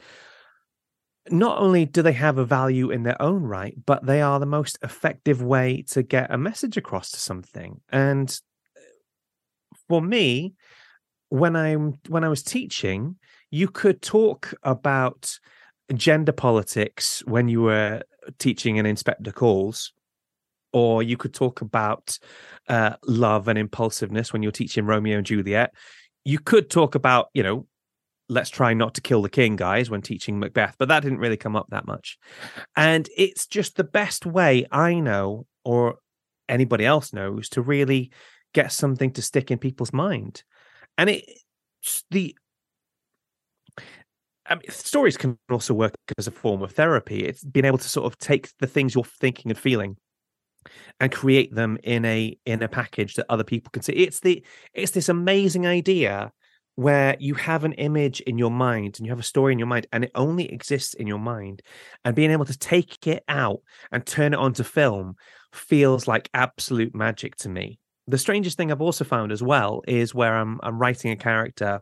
not 1.30 1.60
only 1.60 1.86
do 1.86 2.02
they 2.02 2.14
have 2.14 2.38
a 2.38 2.46
value 2.46 2.90
in 2.90 3.04
their 3.04 3.22
own 3.22 3.44
right, 3.44 3.76
but 3.86 4.06
they 4.06 4.22
are 4.22 4.40
the 4.40 4.46
most 4.46 4.78
effective 4.82 5.42
way 5.42 5.84
to 5.90 6.02
get 6.02 6.34
a 6.34 6.38
message 6.38 6.78
across 6.78 7.12
to 7.12 7.20
something. 7.20 7.80
And 7.90 8.40
for 9.92 10.02
me, 10.02 10.54
when 11.28 11.54
I'm 11.54 12.00
when 12.08 12.24
I 12.24 12.30
was 12.30 12.44
teaching, 12.44 13.18
you 13.50 13.68
could 13.68 14.02
talk 14.02 14.54
about 14.64 15.38
gender 15.94 16.32
politics 16.32 17.22
when 17.26 17.50
you 17.50 17.64
were 17.64 18.02
teaching 18.40 18.80
an 18.80 18.86
inspector 18.86 19.34
calls 19.34 19.92
or 20.72 21.04
you 21.04 21.18
could 21.18 21.34
talk 21.34 21.60
about 21.60 22.18
uh, 22.70 22.96
love 23.06 23.50
and 23.50 23.60
impulsiveness 23.60 24.32
when 24.32 24.42
you're 24.42 24.54
teaching 24.54 24.86
romeo 24.86 25.18
and 25.18 25.26
juliet. 25.26 25.74
You 26.24 26.40
could 26.40 26.70
talk 26.70 26.96
about 26.96 27.28
you 27.34 27.44
know 27.44 27.68
let's 28.30 28.50
try 28.50 28.74
not 28.74 28.94
to 28.94 29.02
kill 29.02 29.22
the 29.22 29.30
king 29.30 29.58
guys 29.58 29.90
when 29.90 30.02
teaching 30.02 30.40
macbeth 30.40 30.76
but 30.80 30.88
that 30.88 31.04
didn't 31.04 31.20
really 31.20 31.36
come 31.36 31.58
up 31.58 31.68
that 31.72 31.86
much. 31.86 32.18
And 32.78 33.10
it's 33.18 33.46
just 33.46 33.76
the 33.76 33.84
best 33.84 34.26
way 34.26 34.66
i 34.72 34.94
know 34.94 35.48
or 35.66 35.96
anybody 36.48 36.86
else 36.86 37.12
knows 37.12 37.50
to 37.50 37.62
really 37.62 38.10
get 38.54 38.72
something 38.72 39.12
to 39.12 39.22
stick 39.22 39.52
in 39.52 39.58
people's 39.58 39.94
mind. 39.94 40.44
And 40.98 41.10
it 41.10 41.26
the 42.12 42.36
I 44.46 44.56
mean, 44.56 44.70
stories 44.70 45.18
can 45.18 45.38
also 45.50 45.74
work 45.74 45.94
as 46.18 46.28
a 46.28 46.32
form 46.32 46.62
of 46.62 46.72
therapy. 46.74 47.24
It's 47.24 47.44
being 47.44 47.66
able 47.66 47.78
to 47.78 47.90
sort 47.90 48.12
of 48.12 48.18
take 48.18 48.50
the 48.60 48.68
things 48.68 48.94
you're 48.94 49.04
thinking 49.04 49.52
and 49.52 49.58
feeling 49.58 49.98
and 51.00 51.12
create 51.12 51.54
them 51.54 51.78
in 51.84 52.06
a 52.06 52.38
in 52.46 52.62
a 52.62 52.68
package 52.68 53.16
that 53.16 53.26
other 53.30 53.44
people 53.44 53.72
can 53.72 53.82
see. 53.82 53.94
It's 53.94 54.20
the 54.20 54.44
it's 54.74 54.92
this 54.92 55.10
amazing 55.10 55.68
idea 55.68 56.32
where 56.76 57.16
you 57.20 57.34
have 57.36 57.64
an 57.64 57.74
image 57.74 58.22
in 58.22 58.38
your 58.38 58.52
mind 58.52 58.96
and 58.98 59.06
you 59.06 59.12
have 59.12 59.20
a 59.20 59.24
story 59.24 59.52
in 59.52 59.60
your 59.60 59.68
mind 59.68 59.88
and 59.92 60.06
it 60.06 60.12
only 60.16 60.52
exists 60.52 60.94
in 60.94 61.06
your 61.06 61.20
mind 61.20 61.62
and 62.06 62.16
being 62.16 62.32
able 62.32 62.46
to 62.46 62.58
take 62.58 63.06
it 63.08 63.24
out 63.28 63.60
and 63.92 64.06
turn 64.06 64.34
it 64.34 64.40
onto 64.40 64.64
film 64.64 65.16
feels 65.52 66.08
like 66.08 66.30
absolute 66.34 66.96
magic 66.96 67.36
to 67.36 67.50
me 67.50 67.78
the 68.12 68.18
strangest 68.18 68.58
thing 68.58 68.72
I've 68.72 68.82
also 68.82 69.04
found 69.04 69.32
as 69.32 69.42
well 69.42 69.82
is 69.88 70.14
where 70.14 70.36
I'm 70.36 70.60
I'm 70.64 70.78
writing 70.78 71.12
a 71.12 71.16
character. 71.16 71.82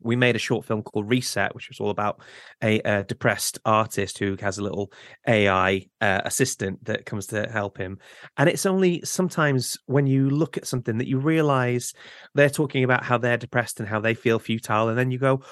We 0.00 0.14
made 0.14 0.36
a 0.36 0.38
short 0.38 0.64
film 0.64 0.82
called 0.82 1.10
Reset, 1.10 1.56
which 1.56 1.68
was 1.68 1.80
all 1.80 1.90
about 1.90 2.20
a, 2.62 2.78
a 2.80 3.02
depressed 3.02 3.58
artist 3.64 4.18
who 4.18 4.36
has 4.40 4.56
a 4.56 4.62
little 4.62 4.92
AI 5.26 5.86
uh, 6.00 6.20
assistant 6.24 6.84
that 6.84 7.04
comes 7.04 7.26
to 7.28 7.48
help 7.50 7.78
him. 7.78 7.98
And 8.36 8.48
it's 8.48 8.64
only 8.64 9.02
sometimes 9.04 9.76
when 9.86 10.06
you 10.06 10.30
look 10.30 10.56
at 10.56 10.68
something 10.68 10.98
that 10.98 11.08
you 11.08 11.18
realize 11.18 11.94
they're 12.36 12.48
talking 12.48 12.84
about 12.84 13.02
how 13.02 13.18
they're 13.18 13.36
depressed 13.36 13.80
and 13.80 13.88
how 13.88 13.98
they 13.98 14.14
feel 14.14 14.38
futile, 14.38 14.88
and 14.88 14.96
then 14.96 15.10
you 15.10 15.18
go, 15.18 15.42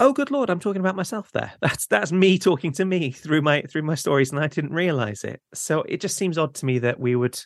oh 0.00 0.12
good 0.12 0.30
lord 0.30 0.48
i'm 0.48 0.60
talking 0.60 0.80
about 0.80 0.94
myself 0.94 1.32
there 1.32 1.52
that's 1.60 1.86
that's 1.88 2.12
me 2.12 2.38
talking 2.38 2.70
to 2.70 2.84
me 2.84 3.10
through 3.10 3.42
my 3.42 3.62
through 3.62 3.82
my 3.82 3.96
stories 3.96 4.30
and 4.30 4.38
i 4.38 4.46
didn't 4.46 4.72
realize 4.72 5.24
it 5.24 5.40
so 5.54 5.82
it 5.82 6.00
just 6.00 6.16
seems 6.16 6.38
odd 6.38 6.54
to 6.54 6.66
me 6.66 6.78
that 6.78 7.00
we 7.00 7.16
would 7.16 7.36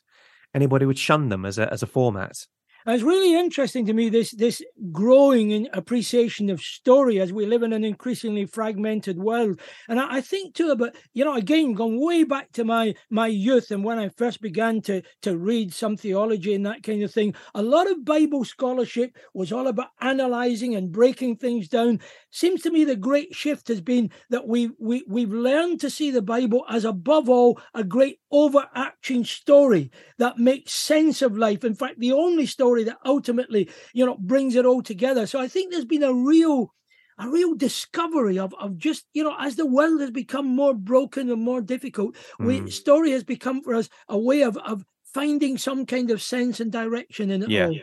anybody 0.54 0.86
would 0.86 0.98
shun 0.98 1.28
them 1.28 1.44
as 1.44 1.58
a 1.58 1.72
as 1.72 1.82
a 1.82 1.86
format. 1.86 2.46
It's 2.86 3.02
really 3.02 3.38
interesting 3.38 3.86
to 3.86 3.92
me 3.92 4.08
this 4.08 4.32
this 4.32 4.62
growing 4.90 5.50
in 5.50 5.68
appreciation 5.72 6.50
of 6.50 6.60
story 6.60 7.20
as 7.20 7.32
we 7.32 7.46
live 7.46 7.62
in 7.62 7.72
an 7.72 7.84
increasingly 7.84 8.46
fragmented 8.46 9.18
world. 9.18 9.60
And 9.88 10.00
I, 10.00 10.16
I, 10.16 10.20
think 10.20 10.54
too 10.54 10.70
about 10.70 10.96
you 11.12 11.24
know 11.24 11.34
again 11.34 11.74
going 11.74 12.04
way 12.04 12.24
back 12.24 12.52
to 12.52 12.64
my 12.64 12.94
my 13.10 13.28
youth 13.28 13.70
and 13.70 13.84
when 13.84 13.98
I 13.98 14.08
first 14.08 14.40
began 14.40 14.80
to 14.82 15.02
to 15.22 15.36
read 15.36 15.72
some 15.72 15.96
theology 15.96 16.54
and 16.54 16.66
that 16.66 16.82
kind 16.82 17.02
of 17.02 17.12
thing. 17.12 17.34
A 17.54 17.62
lot 17.62 17.90
of 17.90 18.04
Bible 18.04 18.44
scholarship 18.44 19.16
was 19.34 19.52
all 19.52 19.68
about 19.68 19.90
analyzing 20.00 20.74
and 20.74 20.90
breaking 20.92 21.36
things 21.36 21.68
down. 21.68 22.00
Seems 22.30 22.62
to 22.62 22.70
me 22.70 22.84
the 22.84 22.96
great 22.96 23.34
shift 23.34 23.68
has 23.68 23.80
been 23.80 24.10
that 24.30 24.48
we 24.48 24.70
we 24.78 25.04
we've 25.06 25.32
learned 25.32 25.80
to 25.80 25.90
see 25.90 26.10
the 26.10 26.22
Bible 26.22 26.64
as 26.68 26.84
above 26.84 27.28
all 27.28 27.60
a 27.74 27.84
great 27.84 28.18
overarching 28.32 29.24
story 29.24 29.90
that 30.18 30.38
makes 30.38 30.72
sense 30.72 31.22
of 31.22 31.36
life. 31.36 31.64
In 31.64 31.74
fact, 31.74 32.00
the 32.00 32.12
only 32.12 32.46
story 32.46 32.71
that 32.84 32.98
ultimately, 33.04 33.70
you 33.92 34.04
know, 34.06 34.16
brings 34.18 34.54
it 34.56 34.66
all 34.66 34.82
together. 34.82 35.26
So 35.26 35.40
I 35.40 35.48
think 35.48 35.70
there's 35.70 35.84
been 35.84 36.02
a 36.02 36.12
real 36.12 36.72
a 37.18 37.28
real 37.28 37.54
discovery 37.54 38.38
of, 38.38 38.54
of 38.58 38.76
just 38.78 39.04
you 39.12 39.22
know 39.22 39.36
as 39.38 39.56
the 39.56 39.66
world 39.66 40.00
has 40.00 40.10
become 40.10 40.46
more 40.46 40.74
broken 40.74 41.30
and 41.30 41.42
more 41.42 41.60
difficult 41.60 42.16
mm. 42.40 42.46
we 42.46 42.70
story 42.70 43.10
has 43.10 43.22
become 43.22 43.62
for 43.62 43.74
us 43.74 43.88
a 44.08 44.18
way 44.18 44.42
of 44.42 44.56
of 44.56 44.82
finding 45.04 45.58
some 45.58 45.84
kind 45.84 46.10
of 46.10 46.22
sense 46.22 46.58
and 46.58 46.72
direction 46.72 47.30
in 47.30 47.42
it 47.42 47.50
yeah. 47.50 47.66
all 47.66 47.76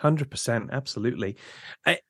Hundred 0.00 0.30
percent, 0.30 0.70
absolutely, 0.70 1.36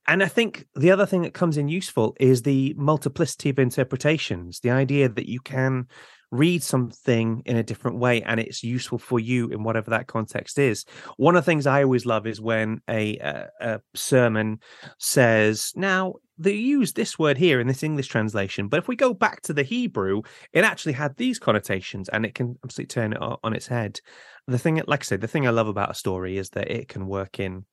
and 0.07 0.23
I 0.23 0.29
think 0.29 0.67
the 0.75 0.91
other 0.91 1.07
thing 1.07 1.23
that 1.23 1.33
comes 1.33 1.57
in 1.57 1.71
useful 1.71 2.15
is 2.21 2.43
the 2.43 2.75
multiplicity 2.77 3.49
of 3.49 3.59
interpretations. 3.59 4.61
The 4.61 4.71
idea 4.73 5.09
that 5.09 5.27
you 5.27 5.41
can 5.41 5.87
read 6.31 6.63
something 6.63 7.43
in 7.47 7.57
a 7.57 7.63
different 7.63 7.99
way 7.99 8.23
and 8.23 8.39
it's 8.39 8.63
useful 8.63 8.99
for 8.99 9.19
you 9.19 9.49
in 9.49 9.63
whatever 9.63 9.91
that 9.91 10.07
context 10.07 10.59
is. 10.59 10.85
One 11.17 11.37
of 11.37 11.45
the 11.45 11.51
things 11.51 11.67
I 11.67 11.83
always 11.83 12.05
love 12.05 12.27
is 12.27 12.41
when 12.41 12.81
a, 12.89 13.17
a, 13.19 13.49
a 13.61 13.81
sermon 13.95 14.61
says, 14.99 15.73
"Now 15.75 16.15
they 16.37 16.55
use 16.55 16.93
this 16.93 17.19
word 17.19 17.39
here 17.39 17.61
in 17.61 17.67
this 17.67 17.83
English 17.83 18.09
translation, 18.09 18.69
but 18.69 18.79
if 18.79 18.89
we 18.89 18.97
go 18.97 19.15
back 19.15 19.41
to 19.43 19.53
the 19.53 19.63
Hebrew, 19.63 20.23
it 20.53 20.65
actually 20.65 20.93
had 20.93 21.17
these 21.17 21.39
connotations, 21.39 22.09
and 22.11 22.25
it 22.25 22.35
can 22.35 22.57
absolutely 22.65 22.89
turn 22.89 23.13
it 23.13 23.19
on 23.21 23.55
its 23.55 23.67
head." 23.67 24.01
The 24.47 24.59
thing, 24.59 24.83
like 24.87 25.03
I 25.03 25.05
said, 25.05 25.21
the 25.21 25.29
thing 25.29 25.47
I 25.47 25.51
love 25.51 25.69
about 25.69 25.91
a 25.91 25.95
story 25.95 26.39
is 26.39 26.51
that 26.51 26.71
it 26.71 26.89
can 26.89 27.07
work 27.07 27.39
in 27.41 27.65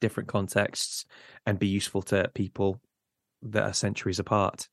different 0.00 0.28
contexts 0.28 1.04
and 1.46 1.58
be 1.58 1.68
useful 1.68 2.02
to 2.02 2.30
people 2.34 2.80
that 3.42 3.62
are 3.62 3.72
centuries 3.72 4.18
apart. 4.18 4.68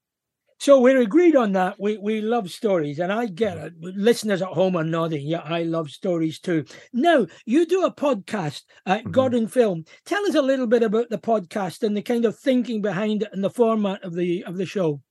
So 0.60 0.80
we're 0.80 1.00
agreed 1.00 1.38
on 1.38 1.54
that. 1.54 1.80
We 1.80 1.98
we 1.98 2.22
love 2.22 2.52
stories, 2.52 3.00
and 3.00 3.12
I 3.12 3.28
get 3.28 3.58
it. 3.58 3.74
Listeners 3.80 4.42
at 4.42 4.50
home 4.50 4.76
are 4.76 4.84
nodding. 4.84 5.26
Yeah, 5.26 5.42
I 5.44 5.64
love 5.64 5.90
stories 5.90 6.40
too. 6.40 6.66
Now 6.92 7.28
you 7.46 7.66
do 7.66 7.86
a 7.86 7.94
podcast 7.94 8.64
at 8.86 9.02
mm-hmm. 9.02 9.12
God 9.12 9.34
in 9.34 9.48
Film. 9.48 9.86
Tell 10.06 10.26
us 10.26 10.36
a 10.36 10.42
little 10.42 10.68
bit 10.68 10.84
about 10.84 11.10
the 11.10 11.18
podcast 11.18 11.84
and 11.84 11.96
the 11.96 12.02
kind 12.02 12.26
of 12.26 12.38
thinking 12.38 12.82
behind 12.82 13.24
it 13.24 13.30
and 13.32 13.44
the 13.44 13.50
format 13.50 14.04
of 14.04 14.14
the 14.14 14.44
of 14.44 14.58
the 14.58 14.66
show. 14.66 15.02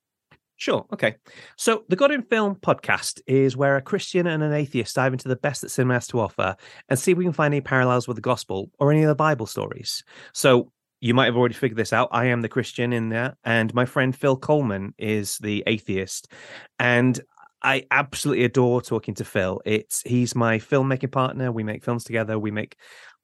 Sure. 0.58 0.84
Okay. 0.92 1.14
So, 1.56 1.84
the 1.88 1.94
God 1.94 2.10
in 2.10 2.22
Film 2.22 2.56
podcast 2.56 3.20
is 3.28 3.56
where 3.56 3.76
a 3.76 3.82
Christian 3.82 4.26
and 4.26 4.42
an 4.42 4.52
atheist 4.52 4.96
dive 4.96 5.12
into 5.12 5.28
the 5.28 5.36
best 5.36 5.62
that 5.62 5.70
cinema 5.70 5.94
has 5.94 6.08
to 6.08 6.18
offer 6.18 6.56
and 6.88 6.98
see 6.98 7.12
if 7.12 7.18
we 7.18 7.24
can 7.24 7.32
find 7.32 7.54
any 7.54 7.60
parallels 7.60 8.08
with 8.08 8.16
the 8.16 8.20
gospel 8.20 8.68
or 8.80 8.90
any 8.90 9.04
of 9.04 9.08
the 9.08 9.14
Bible 9.14 9.46
stories. 9.46 10.02
So, 10.34 10.72
you 11.00 11.14
might 11.14 11.26
have 11.26 11.36
already 11.36 11.54
figured 11.54 11.78
this 11.78 11.92
out. 11.92 12.08
I 12.12 12.26
am 12.26 12.42
the 12.42 12.48
Christian 12.48 12.92
in 12.92 13.08
there, 13.08 13.36
and 13.44 13.72
my 13.74 13.84
friend 13.84 14.14
Phil 14.14 14.36
Coleman 14.36 14.94
is 14.98 15.38
the 15.38 15.62
atheist. 15.66 16.32
And 16.78 17.20
I 17.62 17.86
absolutely 17.90 18.44
adore 18.44 18.82
talking 18.82 19.14
to 19.14 19.24
Phil. 19.24 19.60
It's 19.64 20.02
he's 20.02 20.34
my 20.34 20.58
filmmaking 20.58 21.12
partner. 21.12 21.50
We 21.50 21.64
make 21.64 21.84
films 21.84 22.04
together, 22.04 22.38
we 22.38 22.50
make 22.50 22.76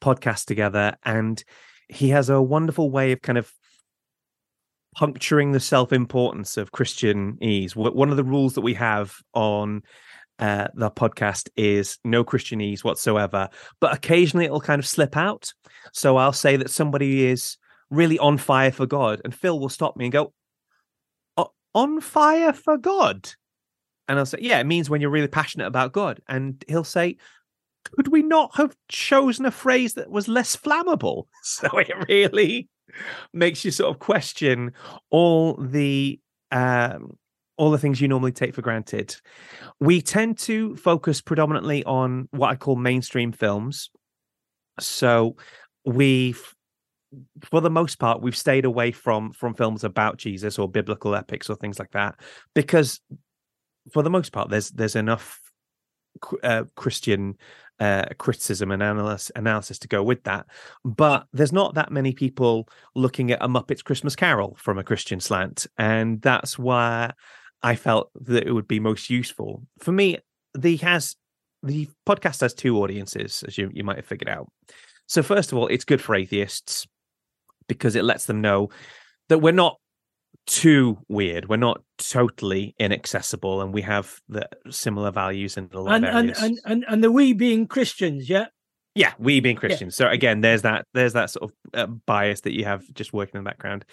podcasts 0.03 0.45
together, 0.45 0.97
and 1.05 1.43
he 1.89 2.09
has 2.11 2.31
a 2.31 2.43
wonderful 2.43 2.91
way 2.91 3.13
of 3.13 3.23
kind 3.23 3.39
of 3.39 3.53
puncturing 4.97 5.53
the 5.53 5.61
self-importance 5.61 6.57
of 6.57 6.73
Christianese. 6.73 7.75
One 7.75 8.11
of 8.11 8.17
the 8.17 8.25
rules 8.25 8.55
that 8.55 8.61
we 8.61 8.75
have 8.75 9.17
on 9.35 9.83
uh, 10.39 10.69
the 10.75 10.91
podcast 10.91 11.49
is 11.57 11.99
no 12.05 12.25
Christianese 12.25 12.85
whatsoever, 12.85 13.49
but 13.81 13.93
occasionally 13.93 14.47
it'll 14.47 14.61
kind 14.61 14.79
of 14.79 14.87
slip 14.87 15.17
out. 15.17 15.53
So 15.93 16.17
I'll 16.17 16.33
say 16.33 16.57
that 16.57 16.71
somebody 16.71 17.27
is 17.27 17.57
really 17.91 18.19
on 18.19 18.39
fire 18.39 18.73
for 18.73 18.87
God, 18.87 19.21
and 19.25 19.35
Phil 19.35 19.59
will 19.59 19.69
stop 19.69 19.97
me 19.97 20.07
and 20.07 20.13
go, 20.13 20.33
"On 21.75 22.01
fire 22.01 22.53
for 22.53 22.77
God." 22.77 23.31
And 24.09 24.19
I'll 24.19 24.27
say, 24.27 24.39
yeah, 24.41 24.61
it 24.61 24.67
means 24.67 24.91
when 24.91 25.01
you're 25.01 25.11
really 25.11 25.29
passionate 25.29 25.67
about 25.67 25.93
God. 25.93 26.21
And 26.29 26.63
he'll 26.69 26.85
say, 26.85 27.17
could 27.85 28.09
we 28.09 28.23
not 28.23 28.57
have 28.57 28.77
chosen 28.89 29.47
a 29.47 29.51
phrase 29.51 29.95
that 29.95 30.11
was 30.11 30.29
less 30.29 30.57
flammable? 30.57 31.25
So 31.43 31.69
it 31.79 31.93
really 32.09 32.69
makes 33.33 33.65
you 33.65 33.71
sort 33.71 33.91
of 33.95 33.99
question 33.99 34.73
all 35.11 35.55
the 35.55 36.19
um, 36.51 37.19
all 37.57 37.71
the 37.71 37.79
things 37.79 38.01
you 38.01 38.09
normally 38.09 38.33
take 38.33 38.55
for 38.55 38.63
granted. 38.63 39.15
We 39.79 40.01
tend 40.01 40.39
to 40.39 40.75
focus 40.77 41.21
predominantly 41.21 41.85
on 41.85 42.29
what 42.31 42.51
I 42.51 42.57
call 42.57 42.77
mainstream 42.77 43.33
films. 43.33 43.91
So 44.81 45.37
we 45.85 46.35
for 47.43 47.61
the 47.61 47.71
most 47.71 47.99
part 47.99 48.23
we've 48.23 48.37
stayed 48.37 48.65
away 48.65 48.93
from 48.93 49.33
from 49.33 49.55
films 49.55 49.85
about 49.85 50.17
Jesus 50.17 50.59
or 50.59 50.69
biblical 50.69 51.15
epics 51.15 51.49
or 51.51 51.57
things 51.57 51.79
like 51.79 51.91
that 51.93 52.17
because 52.55 53.01
for 53.93 54.03
the 54.03 54.11
most 54.11 54.33
part 54.33 54.51
there's 54.51 54.71
there's 54.71 54.97
enough 54.97 55.41
uh, 56.43 56.65
Christian 56.77 57.37
uh, 57.81 58.05
criticism 58.19 58.71
and 58.71 58.83
analysis, 58.83 59.33
analysis 59.35 59.79
to 59.81 59.89
go 59.89 60.03
with 60.03 60.23
that. 60.25 60.47
But 60.85 61.27
there's 61.33 61.53
not 61.53 61.75
that 61.75 61.91
many 61.91 62.13
people 62.13 62.69
looking 62.95 63.31
at 63.31 63.43
a 63.43 63.49
Muppets 63.49 63.83
Christmas 63.83 64.15
Carol 64.15 64.57
from 64.59 64.79
a 64.79 64.85
Christian 64.85 65.21
slant, 65.21 65.67
and 65.77 66.21
that's 66.23 66.59
why 66.59 67.13
I 67.63 67.77
felt 67.77 68.11
that 68.23 68.47
it 68.47 68.53
would 68.53 68.69
be 68.69 68.81
most 68.81 69.11
useful 69.11 69.63
for 69.79 69.93
me. 69.93 70.19
The 70.57 70.77
has 70.77 71.17
the 71.63 71.89
podcast 72.07 72.43
has 72.43 72.55
two 72.55 72.79
audiences, 72.79 73.43
as 73.47 73.59
you 73.59 73.71
you 73.73 73.85
might 73.85 73.97
have 73.97 74.07
figured 74.07 74.29
out. 74.29 74.51
So 75.07 75.23
first 75.23 75.53
of 75.53 75.59
all, 75.59 75.67
it's 75.67 75.85
good 75.85 76.01
for 76.01 76.15
atheists 76.15 76.87
because 77.69 77.97
it 77.97 78.05
lets 78.05 78.27
them 78.27 78.41
know 78.41 78.71
that 79.29 79.39
we're 79.39 79.53
not 79.53 79.79
too 80.47 80.99
weird. 81.09 81.49
We're 81.49 81.57
not 81.57 81.83
totally 81.99 82.75
inaccessible, 82.79 83.63
and 83.63 83.73
we 83.73 83.83
have 83.83 84.21
the 84.29 84.49
similar 84.71 85.11
values 85.11 85.57
in 85.57 85.71
a 85.73 85.81
lot 85.81 85.97
and, 85.97 86.05
of 86.05 86.15
areas. 86.15 86.43
And, 86.43 86.51
and 86.51 86.59
and 86.65 86.85
and 86.89 87.05
the 87.05 87.11
we 87.11 87.33
being 87.33 87.67
Christians, 87.67 88.29
yeah. 88.29 88.47
Yeah, 88.95 89.13
we 89.19 89.41
being 89.41 89.57
Christians. 89.57 89.99
Yeah. 89.99 90.07
So 90.07 90.11
again, 90.13 90.41
there's 90.41 90.63
that 90.63 90.87
there's 90.95 91.15
that 91.15 91.31
sort 91.31 91.51
of 91.51 91.53
uh, 91.73 91.87
bias 92.07 92.43
that 92.43 92.55
you 92.55 92.65
have 92.65 92.83
just 92.93 93.13
working 93.13 93.39
in 93.39 93.45
the 93.45 93.51
background, 93.51 93.85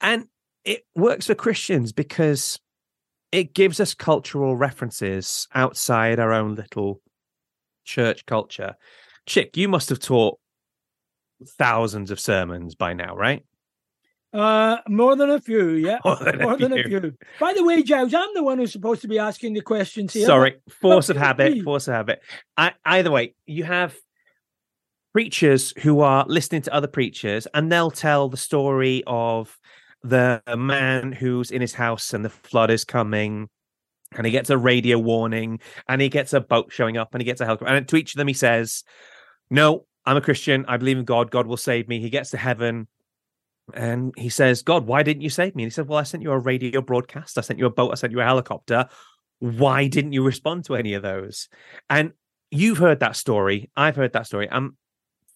and 0.00 0.26
it 0.64 0.84
works 0.94 1.26
for 1.26 1.34
Christians 1.34 1.92
because 1.92 2.58
it 3.32 3.54
gives 3.54 3.80
us 3.80 3.94
cultural 3.94 4.56
references 4.56 5.46
outside 5.54 6.18
our 6.18 6.32
own 6.32 6.54
little 6.54 7.00
church 7.84 8.24
culture. 8.26 8.74
Chick, 9.26 9.56
you 9.56 9.68
must 9.68 9.88
have 9.90 9.98
taught 9.98 10.38
thousands 11.46 12.10
of 12.10 12.20
sermons 12.20 12.74
by 12.74 12.92
now, 12.92 13.16
right? 13.16 13.44
Uh, 14.32 14.76
more 14.88 15.16
than 15.16 15.30
a 15.30 15.40
few, 15.40 15.70
yeah. 15.70 15.98
More 16.04 16.16
than, 16.16 16.38
more 16.38 16.52
a, 16.52 16.56
than 16.58 16.72
few. 16.72 16.98
a 16.98 17.00
few. 17.00 17.14
By 17.40 17.54
the 17.54 17.64
way, 17.64 17.82
Giles, 17.82 18.12
I'm 18.12 18.28
the 18.34 18.42
one 18.42 18.58
who's 18.58 18.72
supposed 18.72 19.00
to 19.02 19.08
be 19.08 19.18
asking 19.18 19.54
the 19.54 19.62
questions 19.62 20.12
here. 20.12 20.26
Sorry, 20.26 20.56
force 20.68 21.08
of 21.08 21.16
habit, 21.16 21.62
force 21.62 21.88
of 21.88 21.94
habit. 21.94 22.20
I, 22.56 22.72
either 22.84 23.10
way, 23.10 23.34
you 23.46 23.64
have 23.64 23.96
preachers 25.14 25.72
who 25.78 26.00
are 26.00 26.26
listening 26.28 26.62
to 26.62 26.74
other 26.74 26.88
preachers, 26.88 27.48
and 27.54 27.72
they'll 27.72 27.90
tell 27.90 28.28
the 28.28 28.36
story 28.36 29.02
of 29.06 29.58
the 30.02 30.42
man 30.56 31.12
who's 31.12 31.50
in 31.50 31.62
his 31.62 31.74
house 31.74 32.12
and 32.12 32.24
the 32.24 32.30
flood 32.30 32.70
is 32.70 32.84
coming. 32.84 33.48
And 34.12 34.24
he 34.26 34.30
gets 34.30 34.48
a 34.48 34.56
radio 34.56 34.98
warning, 34.98 35.60
and 35.86 36.00
he 36.00 36.08
gets 36.08 36.32
a 36.32 36.40
boat 36.40 36.70
showing 36.70 36.96
up, 36.96 37.14
and 37.14 37.20
he 37.20 37.26
gets 37.26 37.40
a 37.40 37.44
helicopter. 37.44 37.74
And 37.74 37.88
to 37.88 37.96
each 37.96 38.14
of 38.14 38.18
them, 38.18 38.28
he 38.28 38.34
says, 38.34 38.84
"No, 39.50 39.86
I'm 40.08 40.16
a 40.16 40.20
Christian. 40.20 40.64
I 40.66 40.76
believe 40.76 40.98
in 40.98 41.04
God. 41.04 41.30
God 41.30 41.46
will 41.46 41.56
save 41.56 41.88
me." 41.88 42.00
He 42.00 42.10
gets 42.10 42.30
to 42.30 42.36
heaven, 42.36 42.88
and 43.74 44.14
he 44.16 44.28
says, 44.28 44.62
God, 44.62 44.86
why 44.86 45.02
didn't 45.02 45.22
you 45.22 45.30
save 45.30 45.54
me? 45.54 45.62
And 45.62 45.70
he 45.70 45.74
said, 45.74 45.88
Well, 45.88 45.98
I 45.98 46.02
sent 46.02 46.22
you 46.22 46.32
a 46.32 46.38
radio 46.38 46.80
broadcast. 46.80 47.38
I 47.38 47.42
sent 47.42 47.58
you 47.58 47.66
a 47.66 47.70
boat. 47.70 47.90
I 47.90 47.94
sent 47.94 48.12
you 48.12 48.20
a 48.20 48.24
helicopter. 48.24 48.86
Why 49.40 49.88
didn't 49.88 50.12
you 50.12 50.22
respond 50.24 50.64
to 50.64 50.76
any 50.76 50.94
of 50.94 51.02
those? 51.02 51.48
And 51.88 52.12
you've 52.50 52.78
heard 52.78 53.00
that 53.00 53.16
story. 53.16 53.70
I've 53.76 53.96
heard 53.96 54.12
that 54.14 54.26
story. 54.26 54.48
I'm 54.50 54.76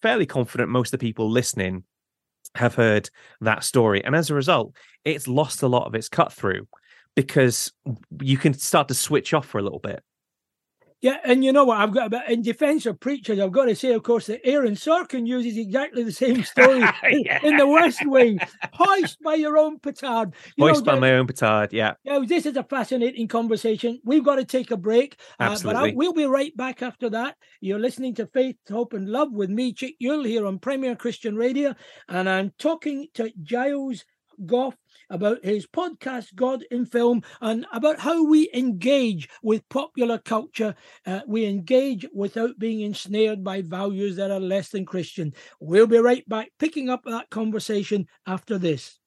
fairly 0.01 0.25
confident 0.25 0.69
most 0.69 0.93
of 0.93 0.99
the 0.99 1.05
people 1.05 1.29
listening 1.29 1.83
have 2.55 2.75
heard 2.75 3.09
that 3.41 3.63
story. 3.63 4.03
And 4.03 4.15
as 4.15 4.29
a 4.29 4.35
result, 4.35 4.75
it's 5.05 5.27
lost 5.27 5.63
a 5.63 5.67
lot 5.67 5.87
of 5.87 5.95
its 5.95 6.09
cut 6.09 6.33
through 6.33 6.67
because 7.15 7.71
you 8.19 8.37
can 8.37 8.53
start 8.53 8.87
to 8.89 8.93
switch 8.93 9.33
off 9.33 9.45
for 9.45 9.59
a 9.59 9.63
little 9.63 9.79
bit. 9.79 10.03
Yeah, 11.03 11.17
and 11.25 11.43
you 11.43 11.51
know 11.51 11.65
what? 11.65 11.79
I've 11.79 11.93
got 11.93 12.07
about 12.07 12.29
in 12.31 12.41
defense 12.41 12.85
of 12.85 12.97
preachers, 12.99 13.37
I've 13.37 13.51
got 13.51 13.65
to 13.65 13.75
say, 13.75 13.91
of 13.91 14.03
course, 14.03 14.27
that 14.27 14.39
Aaron 14.45 14.73
Sorkin 14.75 15.27
uses 15.27 15.57
exactly 15.57 16.01
the 16.03 16.13
same 16.13 16.43
story 16.53 16.81
in- 17.11 17.23
Yeah. 17.25 17.39
in 17.45 17.57
the 17.57 17.67
West 17.67 17.99
Wing. 18.05 18.39
Hoist 18.71 19.21
by 19.21 19.35
your 19.35 19.57
own 19.57 19.79
petard. 19.79 20.33
You 20.55 20.65
Hoist 20.65 20.85
know, 20.85 20.93
by 20.93 20.99
my 20.99 21.11
own 21.15 21.27
petard. 21.27 21.73
Yeah, 21.73 21.95
Yeah, 22.05 22.19
this 22.25 22.45
is 22.45 22.55
a 22.55 22.63
fascinating 22.63 23.27
conversation. 23.27 23.99
We've 24.05 24.23
got 24.23 24.35
to 24.37 24.45
take 24.45 24.71
a 24.71 24.77
break, 24.77 25.17
uh, 25.41 25.49
but 25.49 25.51
Absolutely. 25.51 25.91
I, 25.91 25.93
we'll 25.93 26.13
be 26.13 26.25
right 26.25 26.55
back 26.55 26.81
after 26.81 27.09
that. 27.09 27.35
You're 27.59 27.79
listening 27.79 28.15
to 28.15 28.25
Faith, 28.27 28.55
Hope, 28.69 28.93
and 28.93 29.09
Love 29.09 29.33
with 29.33 29.49
me, 29.49 29.73
Chick 29.73 29.95
Yuill, 30.01 30.25
here 30.25 30.47
on 30.47 30.57
Premier 30.57 30.95
Christian 30.95 31.35
Radio, 31.35 31.75
and 32.07 32.29
I'm 32.29 32.53
talking 32.57 33.07
to 33.15 33.29
Giles 33.41 34.05
Goff 34.45 34.75
about 35.09 35.43
his 35.43 35.67
podcast, 35.67 36.35
God 36.35 36.63
in 36.71 36.85
Film, 36.85 37.21
and 37.41 37.65
about 37.73 37.99
how 37.99 38.23
we 38.25 38.49
engage 38.53 39.29
with 39.41 39.67
popular 39.69 40.17
culture. 40.17 40.75
Uh, 41.05 41.21
we 41.27 41.45
engage 41.45 42.05
without 42.13 42.57
being 42.59 42.81
ensnared 42.81 43.43
by 43.43 43.61
values 43.61 44.15
that 44.15 44.31
are 44.31 44.39
less 44.39 44.69
than 44.69 44.85
Christian. 44.85 45.33
We'll 45.59 45.87
be 45.87 45.97
right 45.97 46.27
back, 46.27 46.51
picking 46.59 46.89
up 46.89 47.03
that 47.05 47.29
conversation 47.29 48.07
after 48.25 48.57
this. 48.57 48.99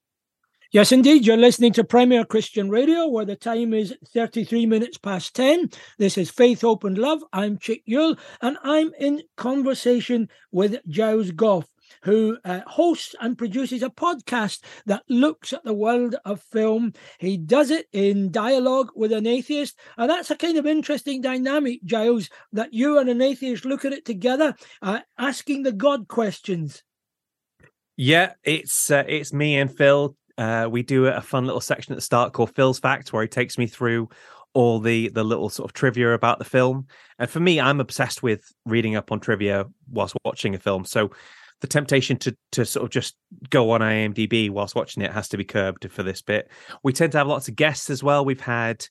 Yes, 0.73 0.91
indeed. 0.91 1.25
You're 1.25 1.37
listening 1.37 1.73
to 1.75 1.85
Premier 1.85 2.25
Christian 2.25 2.69
Radio, 2.69 3.07
where 3.07 3.25
the 3.25 3.37
time 3.37 3.73
is 3.73 3.95
33 4.13 4.67
minutes 4.67 4.99
past 4.99 5.35
10. 5.37 5.71
This 5.97 6.19
is 6.19 6.29
Faith, 6.29 6.65
Open 6.65 6.97
Love. 6.97 7.23
I'm 7.33 7.57
Chick 7.57 7.83
Yuill, 7.89 8.19
and 8.43 8.59
I'm 8.65 8.93
in 8.99 9.23
conversation 9.37 10.29
with 10.51 10.81
Giles 10.89 11.31
Goff, 11.31 11.67
who 12.03 12.39
uh, 12.45 12.61
hosts 12.67 13.15
and 13.21 13.39
produces 13.39 13.83
a 13.83 13.91
podcast 13.91 14.63
that 14.87 15.03
looks 15.09 15.53
at 15.53 15.65
the 15.65 15.75
world 15.75 16.17
of 16.25 16.43
film. 16.43 16.93
He 17.19 17.37
does 17.37 17.71
it 17.71 17.87
in 17.93 18.31
dialogue 18.31 18.91
with 18.95 19.13
an 19.13 19.27
atheist, 19.27 19.79
and 19.97 20.11
that's 20.11 20.31
a 20.31 20.37
kind 20.37 20.57
of 20.57 20.67
interesting 20.67 21.21
dynamic, 21.21 21.85
Giles, 21.85 22.31
that 22.53 22.73
you 22.73 22.99
and 22.99 23.09
an 23.09 23.23
atheist 23.23 23.65
look 23.65 23.85
at 23.85 23.93
it 23.93 24.05
together, 24.05 24.55
uh, 24.83 25.01
asking 25.19 25.63
the 25.63 25.73
God 25.73 26.09
questions. 26.09 26.83
Yeah, 27.97 28.35
it's 28.45 28.91
uh, 28.91 29.05
it's 29.09 29.33
me 29.33 29.57
and 29.57 29.75
Phil. 29.75 30.17
Uh, 30.37 30.69
we 30.71 30.83
do 30.83 31.07
a 31.07 31.23
fun 31.23 31.47
little 31.47 31.63
section 31.63 31.93
at 31.93 31.97
the 31.97 32.03
start 32.03 32.35
called 32.35 32.55
Phil's 32.55 32.79
Facts, 32.79 33.13
where 33.13 33.23
he 33.23 33.29
takes 33.29 33.57
me 33.57 33.67
through 33.67 34.11
all 34.53 34.81
the 34.81 35.09
the 35.09 35.25
little 35.25 35.49
sort 35.49 35.69
of 35.69 35.73
trivia 35.73 36.13
about 36.13 36.39
the 36.39 36.45
film. 36.45 36.87
And 37.19 37.29
for 37.29 37.41
me, 37.41 37.61
I'm 37.61 37.81
obsessed 37.81 38.23
with 38.23 38.43
reading 38.65 38.97
up 38.97 39.13
on 39.13 39.21
trivia 39.21 39.67
whilst 39.91 40.17
watching 40.25 40.55
a 40.55 40.59
film. 40.59 40.85
So 40.85 41.11
the 41.61 41.67
temptation 41.67 42.17
to 42.19 42.37
to 42.53 42.65
sort 42.65 42.85
of 42.85 42.91
just 42.91 43.17
go 43.51 43.71
on 43.71 43.81
IMDb 43.81 44.51
whilst 44.51 44.75
watching 44.75 45.03
it 45.03 45.13
has 45.13 45.29
to 45.29 45.37
be 45.37 45.45
curbed 45.45 45.91
for 45.91 46.03
this 46.03 46.23
bit. 46.23 46.51
We 46.83 46.93
tend 46.93 47.13
to 47.13 47.19
have 47.19 47.27
lots 47.27 47.49
of 47.49 47.57
guests 47.57 47.91
as 47.91 48.03
well. 48.03 48.25
We've 48.25 48.41
had 48.41 48.87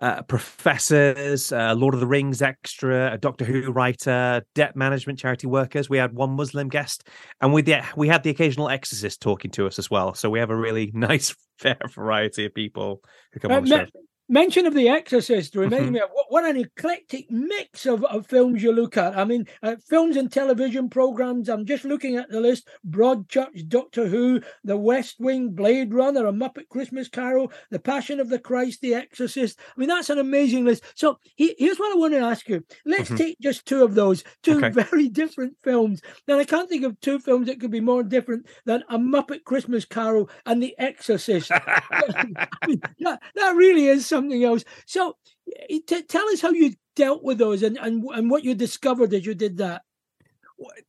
uh, 0.00 0.22
professors, 0.22 1.52
uh, 1.52 1.74
Lord 1.74 1.92
of 1.92 2.00
the 2.00 2.06
Rings 2.06 2.40
extra, 2.40 3.12
a 3.12 3.18
Doctor 3.18 3.44
Who 3.44 3.70
writer, 3.70 4.42
debt 4.54 4.74
management 4.74 5.18
charity 5.18 5.46
workers. 5.46 5.90
We 5.90 5.98
had 5.98 6.14
one 6.14 6.30
Muslim 6.30 6.68
guest, 6.68 7.06
and 7.40 7.52
we 7.52 7.62
the, 7.62 7.82
we 7.96 8.08
had 8.08 8.22
the 8.22 8.30
occasional 8.30 8.70
exorcist 8.70 9.20
talking 9.20 9.50
to 9.52 9.66
us 9.66 9.78
as 9.78 9.90
well. 9.90 10.14
So 10.14 10.30
we 10.30 10.38
have 10.38 10.50
a 10.50 10.56
really 10.56 10.90
nice 10.94 11.34
fair 11.58 11.78
variety 11.90 12.46
of 12.46 12.54
people 12.54 13.02
who 13.32 13.40
come 13.40 13.52
Uh, 13.52 13.56
on 13.56 13.64
the 13.64 13.68
show. 13.68 13.86
Mention 14.30 14.64
of 14.66 14.74
the 14.74 14.88
Exorcist 14.88 15.54
reminds 15.56 15.90
Mhm. 15.90 15.92
me 15.94 16.00
of 16.00 16.10
what, 16.12 16.26
what 16.30 16.44
an 16.44 16.56
eclectic 16.56 17.30
mix 17.30 17.84
of, 17.86 18.04
of 18.04 18.26
films 18.26 18.62
you 18.62 18.72
look 18.72 18.96
at. 18.96 19.18
I 19.18 19.24
mean, 19.24 19.46
uh, 19.62 19.76
films 19.88 20.16
and 20.16 20.30
television 20.32 20.88
programs. 20.88 21.48
I'm 21.48 21.66
just 21.66 21.84
looking 21.84 22.16
at 22.16 22.30
the 22.30 22.40
list: 22.40 22.68
Broadchurch, 22.88 23.68
Doctor 23.68 24.06
Who, 24.06 24.40
The 24.64 24.76
West 24.76 25.16
Wing, 25.18 25.50
Blade 25.50 25.92
Runner, 25.92 26.26
A 26.26 26.32
Muppet 26.32 26.68
Christmas 26.68 27.08
Carol, 27.08 27.52
The 27.70 27.80
Passion 27.80 28.20
of 28.20 28.28
the 28.28 28.38
Christ, 28.38 28.80
The 28.80 28.94
Exorcist. 28.94 29.58
I 29.76 29.80
mean, 29.80 29.88
that's 29.88 30.10
an 30.10 30.18
amazing 30.18 30.64
list. 30.64 30.84
So 30.94 31.18
he, 31.34 31.54
here's 31.58 31.78
what 31.80 31.92
I 31.92 31.96
want 31.98 32.14
to 32.14 32.20
ask 32.20 32.48
you. 32.48 32.64
Let's 32.86 33.10
Mhm. 33.10 33.16
take 33.16 33.38
just 33.40 33.66
two 33.66 33.82
of 33.82 33.94
those, 33.96 34.22
two 34.42 34.58
Okay. 34.58 34.70
very 34.70 35.08
different 35.20 35.56
films. 35.64 36.00
Now, 36.28 36.38
I 36.38 36.44
can't 36.44 36.68
think 36.68 36.84
of 36.84 37.00
two 37.00 37.18
films 37.18 37.48
that 37.48 37.58
could 37.60 37.70
be 37.72 37.80
more 37.80 38.04
different 38.04 38.46
than 38.64 38.84
A 38.88 38.96
Muppet 38.98 39.42
Christmas 39.44 39.84
Carol 39.84 40.30
and 40.46 40.62
The 40.62 40.74
Exorcist. 40.78 41.50
I 41.92 42.66
mean, 42.66 42.82
that, 43.00 43.20
that 43.34 43.56
really 43.56 43.86
is 43.86 44.06
something 44.06 44.19
else. 44.44 44.64
So, 44.86 45.16
y- 45.46 45.80
t- 45.86 46.02
tell 46.02 46.26
us 46.28 46.40
how 46.40 46.50
you 46.50 46.74
dealt 46.96 47.22
with 47.22 47.38
those 47.38 47.62
and, 47.62 47.76
and 47.78 48.04
and 48.14 48.30
what 48.30 48.44
you 48.44 48.54
discovered 48.54 49.12
as 49.14 49.24
you 49.26 49.34
did 49.34 49.56
that. 49.58 49.82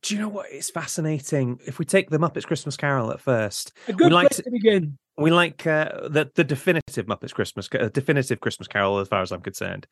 Do 0.02 0.14
you 0.14 0.20
know 0.20 0.28
what? 0.28 0.46
It's 0.50 0.68
fascinating. 0.70 1.58
If 1.66 1.78
we 1.78 1.86
take 1.86 2.10
the 2.10 2.18
Muppets 2.18 2.44
Christmas 2.44 2.76
Carol 2.76 3.10
at 3.10 3.20
first, 3.20 3.72
A 3.88 3.92
good 3.94 4.12
like 4.12 4.28
place 4.28 4.36
to- 4.36 4.42
to 4.42 4.50
begin. 4.50 4.98
we 5.16 5.30
like 5.30 5.66
uh, 5.66 6.08
the 6.08 6.30
the 6.34 6.44
definitive 6.44 7.06
Muppets 7.06 7.32
Christmas, 7.32 7.68
uh, 7.80 7.88
definitive 7.92 8.40
Christmas 8.40 8.68
Carol, 8.68 8.98
as 8.98 9.08
far 9.08 9.22
as 9.22 9.32
I'm 9.32 9.40
concerned. 9.40 9.86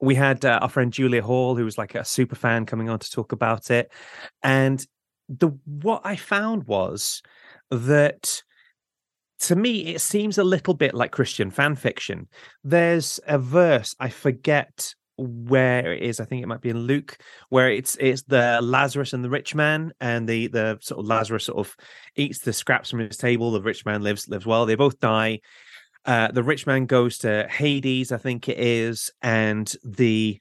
We 0.00 0.14
had 0.14 0.44
uh, 0.46 0.60
our 0.62 0.70
friend 0.70 0.90
Julia 0.92 1.20
Hall, 1.22 1.54
who 1.54 1.64
was 1.66 1.76
like 1.76 1.94
a 1.94 2.04
super 2.04 2.34
fan, 2.36 2.64
coming 2.64 2.88
on 2.88 2.98
to 2.98 3.10
talk 3.10 3.32
about 3.32 3.70
it, 3.70 3.92
and 4.42 4.82
the 5.28 5.48
what 5.66 6.00
I 6.04 6.16
found 6.16 6.64
was 6.64 7.20
that 7.70 8.42
to 9.40 9.56
me, 9.56 9.94
it 9.94 10.00
seems 10.00 10.38
a 10.38 10.44
little 10.44 10.74
bit 10.74 10.94
like 10.94 11.12
Christian 11.12 11.50
fan 11.50 11.76
fiction. 11.76 12.28
There's 12.64 13.20
a 13.26 13.38
verse, 13.38 13.94
I 14.00 14.08
forget 14.08 14.94
where 15.18 15.92
it 15.92 16.02
is. 16.02 16.20
I 16.20 16.24
think 16.24 16.42
it 16.42 16.46
might 16.46 16.60
be 16.60 16.70
in 16.70 16.80
Luke, 16.80 17.16
where 17.48 17.70
it's 17.70 17.96
it's 17.96 18.22
the 18.22 18.60
Lazarus 18.62 19.12
and 19.12 19.24
the 19.24 19.30
rich 19.30 19.54
man, 19.54 19.92
and 20.00 20.28
the 20.28 20.48
the 20.48 20.78
sort 20.80 21.00
of 21.00 21.06
Lazarus 21.06 21.44
sort 21.44 21.58
of 21.58 21.76
eats 22.16 22.40
the 22.40 22.52
scraps 22.52 22.90
from 22.90 23.00
his 23.00 23.16
table. 23.16 23.50
The 23.50 23.62
rich 23.62 23.84
man 23.86 24.02
lives 24.02 24.28
lives 24.28 24.46
well. 24.46 24.66
They 24.66 24.74
both 24.74 25.00
die. 25.00 25.40
Uh, 26.04 26.30
the 26.30 26.42
rich 26.42 26.66
man 26.66 26.86
goes 26.86 27.18
to 27.18 27.48
Hades, 27.48 28.12
I 28.12 28.18
think 28.18 28.48
it 28.48 28.58
is, 28.58 29.10
and 29.22 29.72
the 29.84 30.38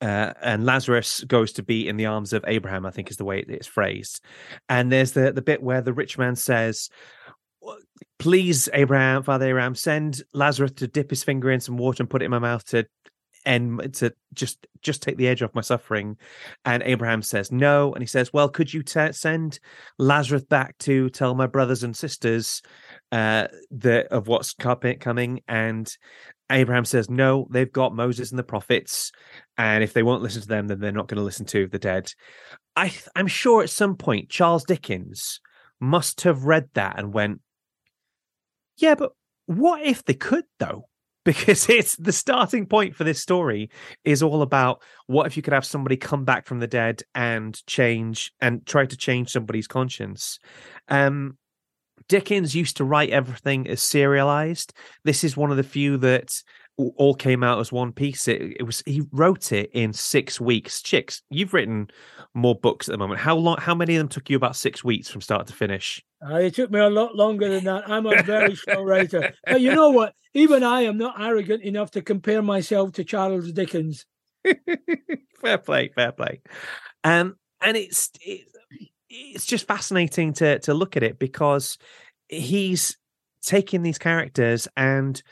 uh, 0.00 0.32
and 0.42 0.66
Lazarus 0.66 1.22
goes 1.24 1.52
to 1.52 1.62
be 1.62 1.88
in 1.88 1.96
the 1.96 2.06
arms 2.06 2.32
of 2.32 2.44
Abraham. 2.46 2.86
I 2.86 2.90
think 2.90 3.10
is 3.10 3.16
the 3.16 3.24
way 3.24 3.44
it's 3.46 3.66
phrased. 3.66 4.24
And 4.68 4.90
there's 4.90 5.12
the 5.12 5.32
the 5.32 5.42
bit 5.42 5.62
where 5.62 5.82
the 5.82 5.92
rich 5.92 6.18
man 6.18 6.36
says, 6.36 6.88
"Please, 8.18 8.68
Abraham, 8.72 9.22
Father 9.22 9.48
Abraham, 9.48 9.74
send 9.74 10.22
Lazarus 10.32 10.72
to 10.72 10.86
dip 10.86 11.10
his 11.10 11.24
finger 11.24 11.50
in 11.50 11.60
some 11.60 11.76
water 11.76 12.02
and 12.02 12.10
put 12.10 12.22
it 12.22 12.26
in 12.26 12.30
my 12.30 12.38
mouth 12.38 12.64
to 12.66 12.86
and 13.44 13.92
to 13.94 14.12
just 14.32 14.66
just 14.82 15.02
take 15.02 15.16
the 15.16 15.28
edge 15.28 15.42
off 15.42 15.54
my 15.54 15.60
suffering. 15.60 16.16
And 16.64 16.82
abraham 16.82 17.22
says 17.22 17.52
no 17.52 17.92
and 17.92 18.02
he 18.02 18.06
says 18.06 18.32
well 18.32 18.48
could 18.48 18.72
you 18.72 18.82
t- 18.82 19.12
send 19.12 19.58
lazarus 19.98 20.44
back 20.44 20.78
to 20.78 21.10
tell 21.10 21.34
my 21.34 21.46
brothers 21.46 21.82
and 21.82 21.96
sisters 21.96 22.62
uh 23.12 23.48
the 23.70 24.06
of 24.12 24.28
what's 24.28 24.54
coming? 24.54 25.40
And 25.48 25.96
abraham 26.50 26.84
says 26.84 27.10
no 27.10 27.46
they've 27.50 27.72
got 27.72 27.94
moses 27.94 28.30
and 28.30 28.38
the 28.38 28.44
prophets 28.44 29.12
and 29.56 29.82
if 29.82 29.92
they 29.92 30.02
won't 30.02 30.22
listen 30.22 30.42
to 30.42 30.48
them 30.48 30.68
then 30.68 30.80
they're 30.80 30.92
not 30.92 31.08
going 31.08 31.18
to 31.18 31.24
listen 31.24 31.46
to 31.46 31.66
the 31.66 31.78
dead. 31.78 32.12
I 32.76 32.92
i'm 33.14 33.28
sure 33.28 33.62
at 33.62 33.70
some 33.70 33.96
point 33.96 34.30
charles 34.30 34.64
dickens 34.64 35.40
must 35.80 36.22
have 36.22 36.44
read 36.44 36.68
that 36.74 36.98
and 36.98 37.12
went 37.12 37.40
yeah 38.76 38.94
but 38.94 39.12
what 39.46 39.82
if 39.82 40.04
they 40.04 40.14
could 40.14 40.44
though? 40.58 40.88
Because 41.24 41.70
it's 41.70 41.96
the 41.96 42.12
starting 42.12 42.66
point 42.66 42.94
for 42.94 43.02
this 43.02 43.18
story 43.18 43.70
is 44.04 44.22
all 44.22 44.42
about 44.42 44.82
what 45.06 45.26
if 45.26 45.38
you 45.38 45.42
could 45.42 45.54
have 45.54 45.64
somebody 45.64 45.96
come 45.96 46.26
back 46.26 46.44
from 46.44 46.58
the 46.58 46.66
dead 46.66 47.02
and 47.14 47.58
change 47.66 48.30
and 48.42 48.66
try 48.66 48.84
to 48.84 48.94
change 48.94 49.30
somebody's 49.30 49.66
conscience. 49.66 50.38
Um 50.88 51.38
dickens 52.08 52.54
used 52.54 52.76
to 52.76 52.84
write 52.84 53.08
everything 53.08 53.66
as 53.68 53.82
serialized. 53.82 54.74
This 55.04 55.24
is 55.24 55.34
one 55.34 55.50
of 55.50 55.56
the 55.56 55.62
few 55.62 55.96
that 55.98 56.30
all 56.76 57.14
came 57.14 57.44
out 57.44 57.60
as 57.60 57.70
one 57.70 57.92
piece 57.92 58.26
it, 58.26 58.40
it 58.58 58.64
was 58.64 58.82
he 58.84 59.02
wrote 59.12 59.52
it 59.52 59.70
in 59.72 59.92
six 59.92 60.40
weeks 60.40 60.82
chicks 60.82 61.22
you've 61.30 61.54
written 61.54 61.88
more 62.34 62.54
books 62.54 62.88
at 62.88 62.92
the 62.92 62.98
moment 62.98 63.20
how 63.20 63.36
long 63.36 63.56
how 63.58 63.74
many 63.74 63.94
of 63.94 64.00
them 64.00 64.08
took 64.08 64.28
you 64.28 64.36
about 64.36 64.56
six 64.56 64.82
weeks 64.82 65.08
from 65.08 65.20
start 65.20 65.46
to 65.46 65.52
finish 65.52 66.02
uh, 66.26 66.36
it 66.36 66.54
took 66.54 66.70
me 66.70 66.80
a 66.80 66.88
lot 66.88 67.14
longer 67.14 67.48
than 67.48 67.64
that. 67.64 67.88
I'm 67.88 68.06
a 68.06 68.22
very 68.22 68.54
slow 68.56 68.82
writer. 68.82 69.34
But 69.46 69.60
you 69.60 69.74
know 69.74 69.90
what? 69.90 70.14
Even 70.32 70.62
I 70.62 70.82
am 70.82 70.96
not 70.96 71.20
arrogant 71.20 71.62
enough 71.62 71.90
to 71.92 72.02
compare 72.02 72.42
myself 72.42 72.92
to 72.92 73.04
Charles 73.04 73.52
Dickens. 73.52 74.06
fair 75.40 75.58
play, 75.58 75.90
fair 75.94 76.12
play. 76.12 76.40
Um, 77.04 77.36
and 77.60 77.76
it's 77.76 78.10
it, 78.20 78.46
it's 79.08 79.46
just 79.46 79.66
fascinating 79.66 80.32
to 80.34 80.58
to 80.60 80.74
look 80.74 80.96
at 80.96 81.02
it 81.02 81.18
because 81.18 81.78
he's 82.28 82.96
taking 83.42 83.82
these 83.82 83.98
characters 83.98 84.66
and 84.76 85.22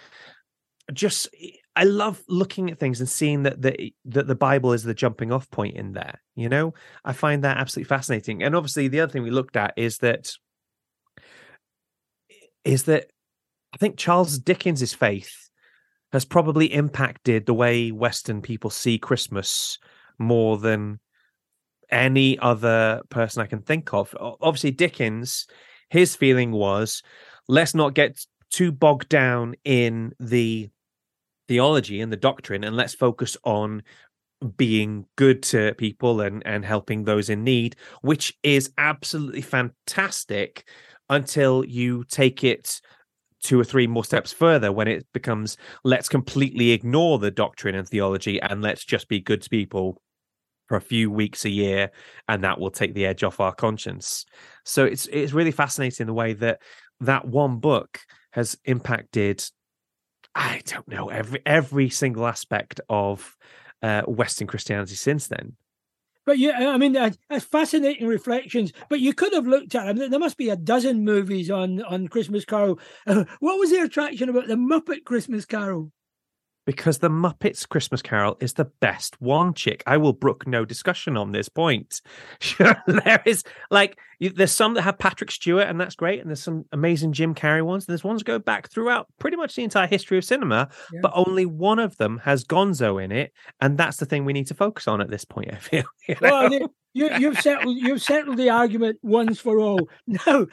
just 0.93 1.29
I 1.75 1.85
love 1.85 2.23
looking 2.29 2.71
at 2.71 2.79
things 2.79 3.01
and 3.01 3.09
seeing 3.09 3.45
that 3.45 3.63
the 3.63 3.95
that 4.07 4.27
the 4.27 4.35
Bible 4.35 4.73
is 4.73 4.83
the 4.83 4.95
jumping 4.95 5.33
off 5.33 5.51
point 5.51 5.77
in 5.77 5.93
there. 5.93 6.21
You 6.35 6.49
know, 6.49 6.75
I 7.05 7.13
find 7.13 7.45
that 7.45 7.57
absolutely 7.57 7.89
fascinating. 7.89 8.43
And 8.43 8.55
obviously, 8.55 8.89
the 8.89 9.01
other 9.01 9.13
thing 9.13 9.23
we 9.23 9.31
looked 9.31 9.57
at 9.57 9.75
is 9.77 9.99
that 9.99 10.33
is 12.65 12.85
that 12.85 13.11
I 13.73 13.77
think 13.79 13.97
Charles 13.97 14.39
Dickens's 14.39 14.95
faith 14.95 15.49
has 16.13 16.25
probably 16.25 16.73
impacted 16.73 17.47
the 17.47 17.55
way 17.55 17.91
Western 17.91 18.43
people 18.43 18.69
see 18.69 18.99
Christmas 18.99 19.79
more 20.19 20.59
than 20.59 21.01
any 21.91 22.39
other 22.39 23.03
person 23.09 23.43
I 23.43 23.47
can 23.47 23.63
think 23.63 23.95
of. 23.95 24.15
Obviously, 24.21 24.73
Dickens, 24.73 25.47
his 25.89 26.17
feeling 26.17 26.53
was 26.53 27.03
let's 27.49 27.75
not 27.75 27.95
get 27.95 28.25
too 28.53 28.71
bogged 28.71 29.09
down 29.09 29.55
in 29.65 30.13
the 30.21 30.69
theology 31.49 32.01
and 32.01 32.13
the 32.13 32.17
doctrine 32.17 32.63
and 32.63 32.77
let's 32.77 32.95
focus 32.95 33.37
on 33.45 33.83
being 34.57 35.05
good 35.17 35.43
to 35.43 35.75
people 35.75 36.21
and 36.21 36.43
and 36.47 36.65
helping 36.65 37.05
those 37.05 37.31
in 37.31 37.45
need 37.45 37.77
which 38.03 38.37
is 38.43 38.73
absolutely 38.79 39.41
fantastic 39.41 40.69
until 41.11 41.65
you 41.65 42.05
take 42.05 42.43
it 42.45 42.81
two 43.41 43.59
or 43.59 43.65
three 43.65 43.87
more 43.87 44.05
steps 44.05 44.33
further 44.33 44.73
when 44.73 44.89
it 44.89 45.07
becomes 45.13 45.57
let's 45.85 46.09
completely 46.09 46.73
ignore 46.73 47.19
the 47.19 47.31
doctrine 47.31 47.75
and 47.75 47.89
theology 47.89 48.41
and 48.41 48.63
let's 48.63 48.85
just 48.85 49.09
be 49.09 49.21
good 49.21 49.43
to 49.43 49.49
people 49.49 50.01
for 50.73 50.77
a 50.77 50.81
few 50.81 51.11
weeks 51.11 51.45
a 51.45 51.51
year 51.51 51.91
and 52.29 52.43
that 52.43 52.59
will 52.59 52.71
take 52.71 52.95
the 52.95 53.05
edge 53.05 53.23
off 53.23 53.41
our 53.41 53.55
conscience. 53.55 54.25
So 54.65 54.87
it's 54.87 55.07
it's 55.09 55.35
really 55.35 55.51
fascinating 55.51 56.07
the 56.07 56.15
way 56.15 56.33
that 56.33 56.61
that 57.03 57.27
one 57.27 57.59
book 57.59 58.01
has 58.33 58.57
impacted 58.65 59.45
i 60.35 60.61
don't 60.67 60.89
know 60.89 61.09
every 61.09 61.41
every 61.45 61.91
single 61.91 62.27
aspect 62.27 62.81
of 62.89 63.37
uh, 63.83 64.03
western 64.03 64.47
christianity 64.47 64.95
since 64.95 65.29
then 65.29 65.57
but 66.25 66.39
yeah, 66.39 66.71
I 66.71 66.79
mean, 66.79 66.93
that's 66.93 67.19
fascinating 67.45 68.07
reflections. 68.07 68.73
But 68.89 69.01
you 69.01 69.13
could 69.13 69.33
have 69.33 69.47
looked 69.47 69.75
at 69.75 69.97
them. 69.97 70.11
There 70.11 70.21
must 70.21 70.37
be 70.37 70.51
a 70.51 70.57
dozen 70.57 71.05
movies 71.05 71.51
on 71.51 71.83
on 71.83 72.09
Christmas 72.09 72.45
Carol. 72.45 72.79
Uh, 73.07 73.25
what 73.41 73.59
was 73.59 73.71
the 73.71 73.83
attraction 73.83 74.29
about 74.29 74.47
the 74.47 74.55
Muppet 74.55 75.05
Christmas 75.05 75.45
Carol? 75.45 75.91
Because 76.65 76.99
the 76.99 77.09
Muppets 77.09 77.69
Christmas 77.69 78.03
Carol 78.03 78.37
is 78.41 78.55
the 78.55 78.65
best 78.65 79.21
one, 79.21 79.55
chick. 79.55 79.83
I 79.87 79.97
will 79.97 80.13
brook 80.13 80.47
no 80.47 80.65
discussion 80.65 81.17
on 81.17 81.33
this 81.33 81.49
point. 81.49 82.01
there 82.87 83.23
is 83.27 83.45
like 83.71 83.99
there's 84.21 84.53
some 84.53 84.75
that 84.75 84.83
have 84.83 84.99
Patrick 84.99 85.31
Stewart, 85.31 85.67
and 85.67 85.81
that's 85.81 85.97
great, 85.97 86.21
and 86.21 86.29
there's 86.29 86.43
some 86.43 86.65
amazing 86.73 87.13
Jim 87.13 87.35
Carrey 87.35 87.65
ones. 87.65 87.85
And 87.85 87.93
there's 87.93 88.05
ones 88.05 88.23
go 88.23 88.39
back 88.39 88.71
throughout 88.71 89.09
pretty 89.19 89.37
much 89.37 89.57
the 89.57 89.65
entire 89.65 89.87
history 89.87 90.19
of 90.19 90.25
cinema, 90.25 90.69
yeah. 90.93 91.01
but 91.03 91.13
only 91.15 91.47
one 91.47 91.79
of 91.79 91.97
them 91.97 92.19
has 92.19 92.45
Gonzo 92.45 93.03
in 93.03 93.11
it, 93.11 93.33
and 93.61 93.77
that's 93.77 93.97
the 93.97 94.07
thing 94.07 94.25
we 94.25 94.33
need 94.33 94.47
to 94.49 94.55
focus 94.55 94.87
on 94.87 95.01
at 95.01 95.11
this 95.11 95.25
point. 95.25 95.53
I 95.53 95.57
feel. 95.57 95.85
You 96.09 96.17
know? 96.21 96.31
Well, 96.31 96.69
you, 96.95 97.09
have 97.09 97.41
settled 97.41 97.77
you've 97.77 98.03
settled 98.03 98.37
the 98.37 98.51
argument 98.51 98.99
once 99.03 99.39
for 99.39 99.59
all. 99.61 99.89
No, 100.27 100.49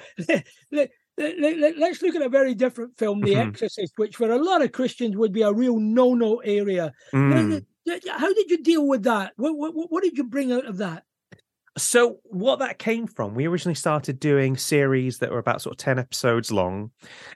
let, 1.19 1.91
us 1.91 2.01
look 2.01 2.15
at 2.15 2.21
a 2.21 2.29
very 2.29 2.55
different 2.55 2.97
film, 2.97 3.21
The 3.21 3.33
mm-hmm. 3.33 3.49
Exorcist, 3.49 3.93
which 3.97 4.15
for 4.15 4.31
a 4.31 4.41
lot 4.41 4.61
of 4.61 4.71
Christians 4.71 5.17
would 5.17 5.33
be 5.33 5.41
a 5.41 5.51
real 5.51 5.79
no-no 5.79 6.37
area. 6.37 6.93
Mm. 7.13 7.65
How 8.09 8.33
did 8.33 8.49
you 8.49 8.63
deal 8.63 8.87
with 8.87 9.03
that? 9.03 9.33
What, 9.35 9.57
what, 9.57 9.91
what 9.91 10.03
did 10.03 10.17
you 10.17 10.23
bring 10.23 10.51
out 10.51 10.65
of 10.65 10.77
that? 10.77 11.03
So, 11.77 12.17
what 12.23 12.59
that 12.59 12.79
came 12.79 13.07
from, 13.07 13.35
we 13.35 13.47
originally 13.47 13.75
started 13.75 14.19
doing 14.19 14.57
series 14.57 15.19
that 15.19 15.31
were 15.31 15.37
about 15.37 15.61
sort 15.61 15.73
of 15.73 15.77
10 15.77 15.99
episodes 15.99 16.51
long. 16.51 16.91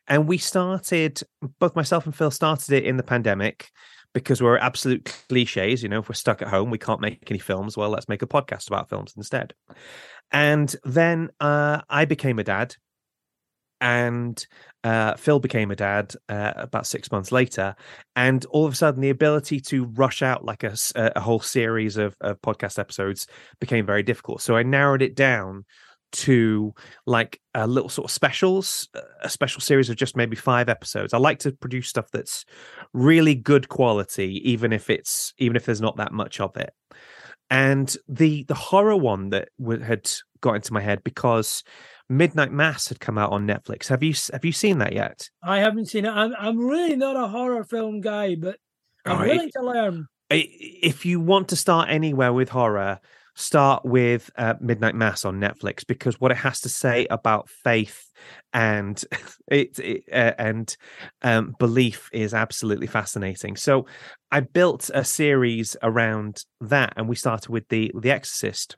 And 0.08 0.28
we 0.28 0.38
started, 0.38 1.22
both 1.60 1.76
myself 1.76 2.06
and 2.06 2.16
Phil 2.16 2.32
started 2.32 2.72
it 2.74 2.84
in 2.84 2.98
the 2.98 3.04
pandemic 3.04 3.70
because 4.14 4.42
we're 4.42 4.58
absolute 4.58 5.06
cliches. 5.30 5.82
You 5.82 5.90
know, 5.90 6.00
if 6.00 6.10
we're 6.10 6.16
stuck 6.16 6.42
at 6.42 6.48
home, 6.48 6.72
we 6.72 6.78
can't 6.78 7.02
make 7.02 7.30
any 7.30 7.40
films. 7.40 7.78
Well, 7.78 7.90
let's 7.90 8.10
make 8.10 8.22
a 8.22 8.28
podcast 8.28 8.68
about 8.68 8.90
films 8.90 9.14
instead. 9.16 9.54
And 10.32 10.76
then 10.84 11.30
uh, 11.40 11.82
I 11.90 12.06
became 12.06 12.40
a 12.40 12.44
dad 12.44 12.76
and 13.84 14.48
uh, 14.86 15.14
Phil 15.16 15.40
became 15.40 15.70
a 15.70 15.76
dad 15.76 16.16
uh, 16.30 16.54
about 16.56 16.88
six 16.88 17.12
months 17.12 17.32
later, 17.32 17.76
and 18.16 18.46
all 18.46 18.66
of 18.66 18.74
a 18.74 18.76
sudden, 18.76 19.02
the 19.02 19.10
ability 19.10 19.60
to 19.60 19.86
rush 19.86 20.22
out 20.22 20.46
like 20.46 20.64
a, 20.64 20.76
a 20.96 21.20
whole 21.20 21.42
series 21.42 21.98
of, 21.98 22.16
of 22.22 22.42
podcast 22.42 22.80
episodes 22.80 23.28
became 23.60 23.86
very 23.86 24.02
difficult. 24.02 24.42
So 24.42 24.56
I 24.56 24.64
narrowed 24.64 25.02
it 25.02 25.16
down 25.16 25.66
to 26.14 26.74
like 27.06 27.42
a 27.56 27.68
little 27.68 27.90
sort 27.90 28.06
of 28.06 28.12
specials, 28.12 28.88
a 29.22 29.30
special 29.30 29.60
series 29.60 29.90
of 29.90 29.98
just 29.98 30.16
maybe 30.16 30.38
five 30.38 30.70
episodes. 30.70 31.14
I 31.14 31.18
like 31.18 31.40
to 31.40 31.52
produce 31.52 31.90
stuff 31.90 32.10
that's 32.12 32.46
really 32.94 33.36
good 33.36 33.68
quality, 33.68 34.42
even 34.50 34.72
if 34.72 34.90
it's 34.90 35.34
even 35.40 35.58
if 35.58 35.66
there's 35.66 35.82
not 35.82 35.98
that 35.98 36.14
much 36.14 36.40
of 36.40 36.56
it. 36.56 36.74
And 37.50 37.96
the 38.08 38.44
the 38.46 38.56
horror 38.56 38.98
one 38.98 39.30
that 39.30 39.50
had 39.84 40.10
got 40.42 40.56
into 40.56 40.74
my 40.74 40.82
head 40.82 41.04
because 41.04 41.64
Midnight 42.10 42.52
Mass 42.52 42.88
had 42.88 43.00
come 43.00 43.18
out 43.18 43.32
on 43.32 43.48
Netflix. 43.48 43.88
Have 43.88 44.04
you 44.04 44.14
have 44.32 44.46
you 44.46 44.52
seen 44.52 44.80
that 44.80 44.94
yet? 44.94 45.30
I 45.44 45.60
haven't 45.60 45.88
seen 45.88 46.06
it. 46.06 46.10
I'm 46.10 46.34
I'm 46.38 46.58
really 46.60 46.96
not 46.96 47.16
a 47.16 47.28
horror 47.28 47.64
film 47.64 48.02
guy, 48.02 48.36
but 48.36 48.58
I'm 49.06 49.20
right. 49.20 49.30
willing 49.30 49.52
to 49.56 49.62
learn. 49.62 50.08
If 50.30 51.06
you 51.06 51.20
want 51.20 51.50
to 51.50 51.56
start 51.56 51.90
anywhere 51.90 52.34
with 52.34 52.50
horror, 52.50 53.00
start 53.36 53.84
with 53.84 54.30
uh, 54.38 54.54
Midnight 54.60 54.96
Mass 54.96 55.26
on 55.26 55.40
Netflix 55.40 55.86
because 55.86 56.20
what 56.20 56.32
it 56.32 56.38
has 56.38 56.62
to 56.62 56.70
say 56.70 57.08
about 57.10 57.50
faith 57.50 58.12
and 58.54 59.04
it, 59.48 59.80
it 59.80 60.04
uh, 60.12 60.34
and 60.38 60.76
um, 61.22 61.56
belief 61.60 62.10
is 62.14 62.34
absolutely 62.34 62.88
fascinating. 62.88 63.56
So 63.56 63.88
I 64.32 64.42
built 64.42 64.90
a 64.94 65.04
series 65.04 65.76
around 65.82 66.44
that, 66.62 66.94
and 66.96 67.10
we 67.10 67.16
started 67.16 67.50
with 67.50 67.68
the 67.70 67.92
The 68.00 68.12
Exorcist, 68.12 68.78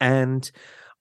and 0.00 0.50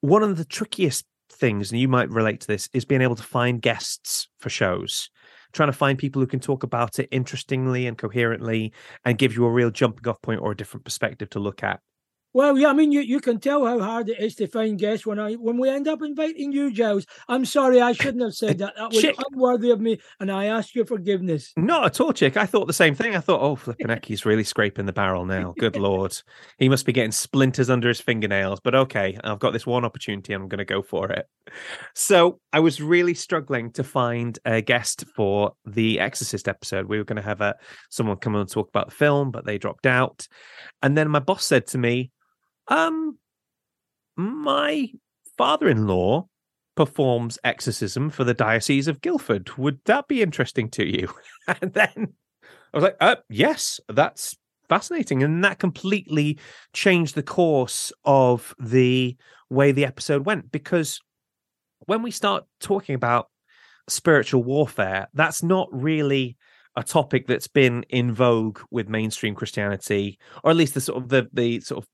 one 0.01 0.23
of 0.23 0.37
the 0.37 0.45
trickiest 0.45 1.05
things, 1.31 1.71
and 1.71 1.79
you 1.79 1.87
might 1.87 2.09
relate 2.09 2.41
to 2.41 2.47
this, 2.47 2.69
is 2.73 2.85
being 2.85 3.01
able 3.01 3.15
to 3.15 3.23
find 3.23 3.61
guests 3.61 4.27
for 4.39 4.49
shows 4.49 5.09
trying 5.55 5.69
to 5.69 5.73
find 5.73 5.97
people 5.97 6.21
who 6.21 6.27
can 6.27 6.41
talk 6.41 6.63
about 6.63 6.99
it 6.99 7.07
interestingly 7.11 7.87
and 7.87 7.97
coherently 7.97 8.73
and 9.05 9.17
give 9.17 9.33
you 9.33 9.45
a 9.45 9.49
real 9.49 9.71
jumping 9.71 10.05
off 10.07 10.21
point 10.21 10.41
or 10.41 10.51
a 10.51 10.57
different 10.57 10.83
perspective 10.83 11.29
to 11.29 11.39
look 11.39 11.63
at. 11.63 11.79
Well, 12.35 12.57
yeah, 12.57 12.67
I 12.67 12.73
mean, 12.73 12.91
you, 12.91 12.99
you 12.99 13.21
can 13.21 13.39
tell 13.39 13.65
how 13.65 13.79
hard 13.79 14.09
it 14.09 14.19
is 14.19 14.35
to 14.35 14.47
find 14.47 14.77
guests 14.77 15.05
when 15.05 15.19
I 15.19 15.35
when 15.35 15.57
we 15.57 15.69
end 15.69 15.87
up 15.87 16.01
inviting 16.01 16.51
you, 16.51 16.69
Giles. 16.69 17.05
I'm 17.29 17.45
sorry, 17.45 17.79
I 17.79 17.93
shouldn't 17.93 18.21
have 18.21 18.35
said 18.35 18.57
that. 18.57 18.73
That 18.75 18.89
was 18.91 18.99
Chick. 18.99 19.15
unworthy 19.31 19.71
of 19.71 19.79
me, 19.79 20.01
and 20.19 20.29
I 20.29 20.47
ask 20.47 20.75
your 20.75 20.85
forgiveness. 20.85 21.53
Not 21.55 21.85
at 21.85 22.01
all, 22.01 22.11
Chick. 22.11 22.35
I 22.35 22.45
thought 22.45 22.67
the 22.67 22.73
same 22.73 22.93
thing. 22.93 23.15
I 23.15 23.21
thought, 23.21 23.39
oh, 23.39 23.55
flipping 23.55 23.87
heck, 23.87 24.03
he's 24.03 24.25
really 24.25 24.43
scraping 24.43 24.85
the 24.85 24.91
barrel 24.91 25.25
now. 25.25 25.53
Good 25.57 25.77
lord, 25.77 26.21
he 26.57 26.67
must 26.67 26.85
be 26.85 26.91
getting 26.91 27.13
splinters 27.13 27.69
under 27.69 27.87
his 27.87 28.01
fingernails. 28.01 28.59
But 28.61 28.75
okay, 28.75 29.17
I've 29.23 29.39
got 29.39 29.53
this 29.53 29.65
one 29.65 29.85
opportunity, 29.85 30.33
and 30.33 30.43
I'm 30.43 30.49
going 30.49 30.57
to 30.57 30.65
go 30.65 30.81
for 30.81 31.09
it. 31.13 31.29
So 31.93 32.41
I 32.51 32.59
was 32.59 32.81
really 32.81 33.13
struggling 33.13 33.71
to 33.71 33.83
find 33.85 34.37
a 34.43 34.61
guest 34.61 35.05
for 35.15 35.53
the 35.65 36.01
Exorcist 36.01 36.49
episode. 36.49 36.87
We 36.87 36.97
were 36.97 37.05
going 37.05 37.15
to 37.15 37.21
have 37.21 37.39
a 37.39 37.55
someone 37.89 38.17
come 38.17 38.35
on 38.35 38.41
and 38.41 38.51
talk 38.51 38.67
about 38.67 38.89
the 38.89 38.95
film, 38.95 39.31
but 39.31 39.45
they 39.45 39.57
dropped 39.57 39.85
out. 39.85 40.27
And 40.83 40.97
then 40.97 41.07
my 41.07 41.19
boss 41.19 41.45
said 41.45 41.67
to 41.67 41.77
me, 41.77 42.11
um, 42.67 43.17
my 44.15 44.89
father-in-law 45.37 46.27
performs 46.75 47.39
exorcism 47.43 48.09
for 48.09 48.23
the 48.23 48.33
diocese 48.33 48.87
of 48.87 49.01
Guildford. 49.01 49.57
Would 49.57 49.79
that 49.85 50.07
be 50.07 50.21
interesting 50.21 50.69
to 50.71 50.85
you? 50.85 51.09
And 51.61 51.73
then 51.73 52.13
I 52.73 52.77
was 52.77 52.83
like, 52.83 52.97
uh, 52.99 53.17
yes, 53.29 53.79
that's 53.87 54.35
fascinating. 54.67 55.21
And 55.21 55.43
that 55.43 55.59
completely 55.59 56.39
changed 56.73 57.13
the 57.13 57.21
course 57.21 57.93
of 58.03 58.55
the 58.59 59.15
way 59.51 59.71
the 59.71 59.85
episode 59.85 60.25
went. 60.25 60.51
Because 60.51 60.99
when 61.85 62.01
we 62.01 62.09
start 62.09 62.45
talking 62.59 62.95
about 62.95 63.29
spiritual 63.87 64.43
warfare, 64.43 65.07
that's 65.13 65.43
not 65.43 65.67
really 65.71 66.35
a 66.75 66.83
topic 66.83 67.27
that's 67.27 67.47
been 67.47 67.83
in 67.89 68.11
vogue 68.13 68.59
with 68.71 68.89
mainstream 68.89 69.35
Christianity, 69.35 70.17
or 70.43 70.51
at 70.51 70.57
least 70.57 70.73
the 70.73 70.81
sort 70.81 71.01
of 71.01 71.09
the 71.09 71.29
the 71.31 71.59
sort 71.61 71.83
of 71.83 71.89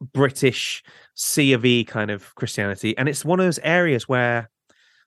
British 0.00 0.82
C 1.14 1.52
of 1.52 1.64
E 1.64 1.84
kind 1.84 2.10
of 2.10 2.34
Christianity. 2.34 2.96
And 2.98 3.08
it's 3.08 3.24
one 3.24 3.40
of 3.40 3.46
those 3.46 3.58
areas 3.60 4.08
where, 4.08 4.50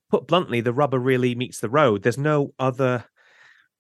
put 0.10 0.28
bluntly, 0.28 0.62
the 0.62 0.73
rubber 0.73 0.99
really 0.99 1.36
meets 1.36 1.60
the 1.60 1.69
road. 1.69 2.02
There's 2.02 2.17
no 2.17 2.54
other 2.58 3.06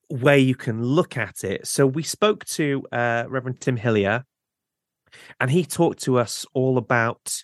way 0.09 0.39
you 0.39 0.55
can 0.55 0.83
look 0.83 1.17
at 1.17 1.43
it. 1.43 1.67
So 1.67 1.85
we 1.85 2.03
spoke 2.03 2.45
to 2.45 2.83
uh, 2.91 3.25
Reverend 3.27 3.61
Tim 3.61 3.77
Hillier, 3.77 4.23
and 5.39 5.49
he 5.49 5.63
talked 5.63 6.03
to 6.03 6.17
us 6.17 6.45
all 6.53 6.77
about 6.77 7.43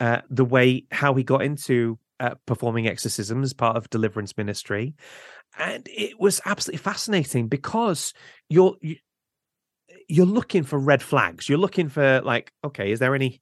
uh, 0.00 0.20
the 0.30 0.44
way 0.44 0.84
how 0.90 1.14
he 1.14 1.24
got 1.24 1.42
into 1.42 1.98
uh, 2.20 2.34
performing 2.46 2.86
exorcism 2.86 3.42
as 3.42 3.52
part 3.52 3.76
of 3.76 3.90
deliverance 3.90 4.36
ministry, 4.36 4.94
and 5.58 5.86
it 5.90 6.18
was 6.18 6.40
absolutely 6.44 6.78
fascinating 6.78 7.48
because 7.48 8.14
you're 8.48 8.76
you, 8.80 8.96
you're 10.08 10.26
looking 10.26 10.62
for 10.62 10.78
red 10.78 11.02
flags. 11.02 11.48
You're 11.48 11.58
looking 11.58 11.88
for 11.88 12.20
like, 12.22 12.52
okay, 12.64 12.92
is 12.92 12.98
there 12.98 13.14
any 13.14 13.40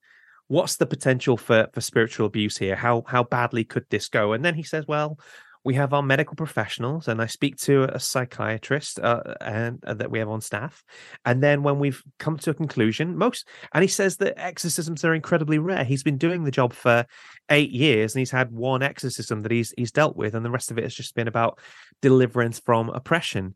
what's 0.49 0.77
the 0.77 0.87
potential 0.87 1.37
for 1.37 1.68
for 1.73 1.81
spiritual 1.81 2.27
abuse 2.27 2.57
here? 2.57 2.77
How 2.77 3.05
how 3.07 3.25
badly 3.25 3.64
could 3.64 3.87
this 3.90 4.09
go? 4.09 4.33
And 4.33 4.44
then 4.44 4.55
he 4.55 4.62
says, 4.62 4.85
well, 4.87 5.18
we 5.62 5.75
have 5.75 5.92
our 5.92 6.03
medical 6.03 6.37
professionals, 6.37 7.07
and 7.07 7.20
I 7.20 7.27
speak 7.27 7.57
to 7.59 7.85
a 7.85 8.01
psychiatrist 8.01 8.99
uh, 8.99 9.35
and 9.40 9.85
uh, 9.85 9.94
that 9.94 10.11
we 10.11 10.18
have 10.18 10.29
on 10.29 10.40
staff. 10.40 10.83
And 11.25 11.42
then 11.42 11.62
when 11.62 11.79
we've 11.79 12.03
come 12.18 12.38
to 12.38 12.51
a 12.51 12.55
conclusion, 12.55 13.16
most 13.16 13.46
and 13.73 13.83
he 13.83 13.88
says 13.88 14.16
that 14.18 14.40
exorcisms 14.40 15.05
are 15.05 15.14
incredibly 15.14 15.59
rare. 15.59 15.85
He's 15.85 16.03
been 16.03 16.16
doing 16.18 16.44
the 16.44 16.51
job 16.51 16.73
for 16.73 17.05
eight 17.51 17.70
years, 17.70 18.14
and 18.14 18.20
he's 18.20 18.31
had 18.31 18.51
one 18.51 18.83
exorcism 18.83 19.42
that 19.42 19.53
he's 19.53 19.75
he's 19.77 19.92
dealt 19.92 20.16
with, 20.16 20.35
and 20.35 20.44
the 20.44 20.51
rest 20.51 20.70
of 20.70 20.79
it 20.79 20.85
has 20.85 20.94
just 20.94 21.14
been 21.14 21.29
about 21.29 21.59
deliverance 22.01 22.59
from 22.59 22.88
oppression. 22.88 23.55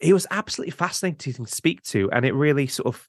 He 0.00 0.12
was 0.12 0.26
absolutely 0.30 0.72
fascinating 0.72 1.32
to 1.44 1.46
speak 1.46 1.82
to, 1.84 2.10
and 2.12 2.24
it 2.24 2.32
really 2.34 2.66
sort 2.66 2.86
of 2.86 3.08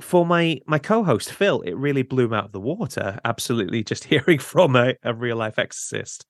for 0.00 0.24
my 0.24 0.60
my 0.66 0.78
co-host 0.78 1.32
Phil, 1.32 1.60
it 1.62 1.76
really 1.76 2.02
blew 2.02 2.24
him 2.26 2.32
out 2.32 2.46
of 2.46 2.52
the 2.52 2.60
water. 2.60 3.18
Absolutely, 3.24 3.84
just 3.84 4.04
hearing 4.12 4.38
from 4.38 4.76
a, 4.76 4.94
a 5.02 5.14
real 5.14 5.36
life 5.36 5.58
exorcist. 5.58 6.26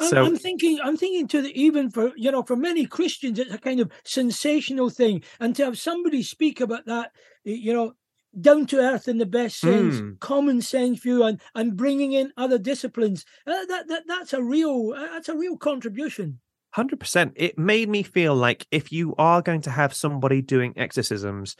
So 0.00 0.24
I'm 0.24 0.36
thinking, 0.36 0.80
I'm 0.82 0.96
thinking 0.96 1.28
to 1.28 1.42
the 1.42 1.60
even 1.60 1.90
for 1.90 2.12
you 2.16 2.30
know 2.30 2.42
for 2.42 2.56
many 2.56 2.86
Christians, 2.86 3.38
it's 3.38 3.52
a 3.54 3.58
kind 3.58 3.80
of 3.80 3.92
sensational 4.04 4.90
thing, 4.90 5.22
and 5.40 5.54
to 5.56 5.64
have 5.64 5.78
somebody 5.78 6.22
speak 6.22 6.60
about 6.60 6.86
that, 6.86 7.12
you 7.44 7.72
know, 7.72 7.94
down 8.40 8.66
to 8.66 8.78
earth 8.78 9.08
in 9.08 9.18
the 9.18 9.26
best 9.26 9.60
sense, 9.60 10.00
Mm. 10.00 10.18
common 10.20 10.60
sense 10.62 11.00
view, 11.00 11.22
and 11.24 11.40
and 11.54 11.76
bringing 11.76 12.12
in 12.12 12.32
other 12.36 12.58
disciplines, 12.58 13.24
uh, 13.46 13.64
that 13.66 13.88
that 13.88 14.04
that's 14.06 14.32
a 14.32 14.42
real 14.42 14.92
uh, 14.96 15.06
that's 15.12 15.28
a 15.28 15.36
real 15.36 15.56
contribution. 15.56 16.40
Hundred 16.72 17.00
percent. 17.00 17.34
It 17.36 17.58
made 17.58 17.90
me 17.90 18.02
feel 18.02 18.34
like 18.34 18.66
if 18.70 18.92
you 18.92 19.14
are 19.18 19.42
going 19.42 19.60
to 19.62 19.70
have 19.70 19.92
somebody 19.92 20.40
doing 20.40 20.72
exorcisms, 20.76 21.54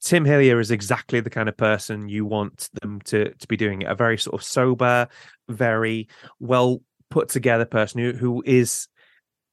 Tim 0.00 0.24
Hillier 0.24 0.58
is 0.60 0.70
exactly 0.70 1.20
the 1.20 1.28
kind 1.28 1.48
of 1.48 1.58
person 1.58 2.08
you 2.08 2.24
want 2.24 2.70
them 2.80 3.00
to 3.02 3.34
to 3.34 3.48
be 3.48 3.56
doing 3.58 3.82
it. 3.82 3.88
A 3.88 3.94
very 3.94 4.16
sort 4.16 4.34
of 4.40 4.42
sober, 4.42 5.08
very 5.50 6.08
well 6.40 6.80
put 7.10 7.28
together 7.28 7.66
person 7.66 8.00
who 8.00 8.12
who 8.14 8.42
is. 8.46 8.88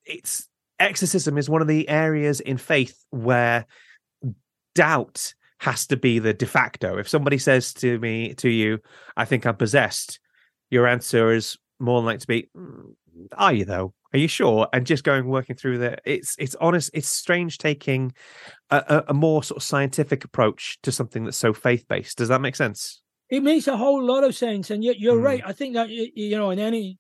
It's 0.06 0.48
exorcism 0.80 1.38
is 1.38 1.50
one 1.50 1.62
of 1.62 1.68
the 1.68 1.88
areas 1.90 2.40
in 2.40 2.58
faith 2.58 3.04
where 3.10 3.66
doubt 4.74 5.34
has 5.60 5.86
to 5.88 5.98
be 5.98 6.20
the 6.20 6.34
de 6.34 6.46
facto. 6.46 6.98
If 6.98 7.10
somebody 7.10 7.38
says 7.40 7.74
to 7.76 8.00
me 8.00 8.34
to 8.36 8.50
you, 8.50 8.80
"I 9.18 9.26
think 9.26 9.46
I'm 9.46 9.58
possessed," 9.58 10.22
your 10.70 10.88
answer 10.88 11.32
is 11.34 11.58
more 11.80 12.02
likely 12.02 12.20
to 12.20 12.28
be, 12.28 12.50
"Mm, 12.58 12.96
"Are 13.34 13.54
you 13.54 13.66
though?" 13.66 13.94
Are 14.14 14.20
you 14.20 14.28
sure? 14.28 14.68
And 14.72 14.86
just 14.86 15.04
going 15.04 15.28
working 15.28 15.56
through 15.56 15.80
the 15.80 15.98
it's 16.06 16.36
it's 16.38 16.56
honest. 16.62 16.92
It's 16.94 17.08
strange 17.08 17.58
taking 17.58 18.14
a, 18.70 18.78
a, 18.88 19.04
a 19.10 19.14
more 19.14 19.44
sort 19.44 19.58
of 19.58 19.64
scientific 19.64 20.24
approach 20.24 20.78
to 20.84 20.92
something 20.92 21.24
that's 21.24 21.38
so 21.38 21.54
faith 21.54 21.88
based. 21.88 22.18
Does 22.20 22.30
that 22.30 22.42
make 22.42 22.56
sense? 22.56 23.02
It 23.30 23.42
makes 23.42 23.68
a 23.68 23.78
whole 23.78 24.04
lot 24.04 24.24
of 24.24 24.36
sense, 24.36 24.70
and 24.70 24.84
yet 24.84 25.00
you're 25.00 25.18
Mm. 25.18 25.24
right. 25.24 25.42
I 25.46 25.54
think 25.54 25.74
that 25.74 25.90
you 25.90 26.38
know, 26.38 26.52
in 26.52 26.60
any 26.60 27.00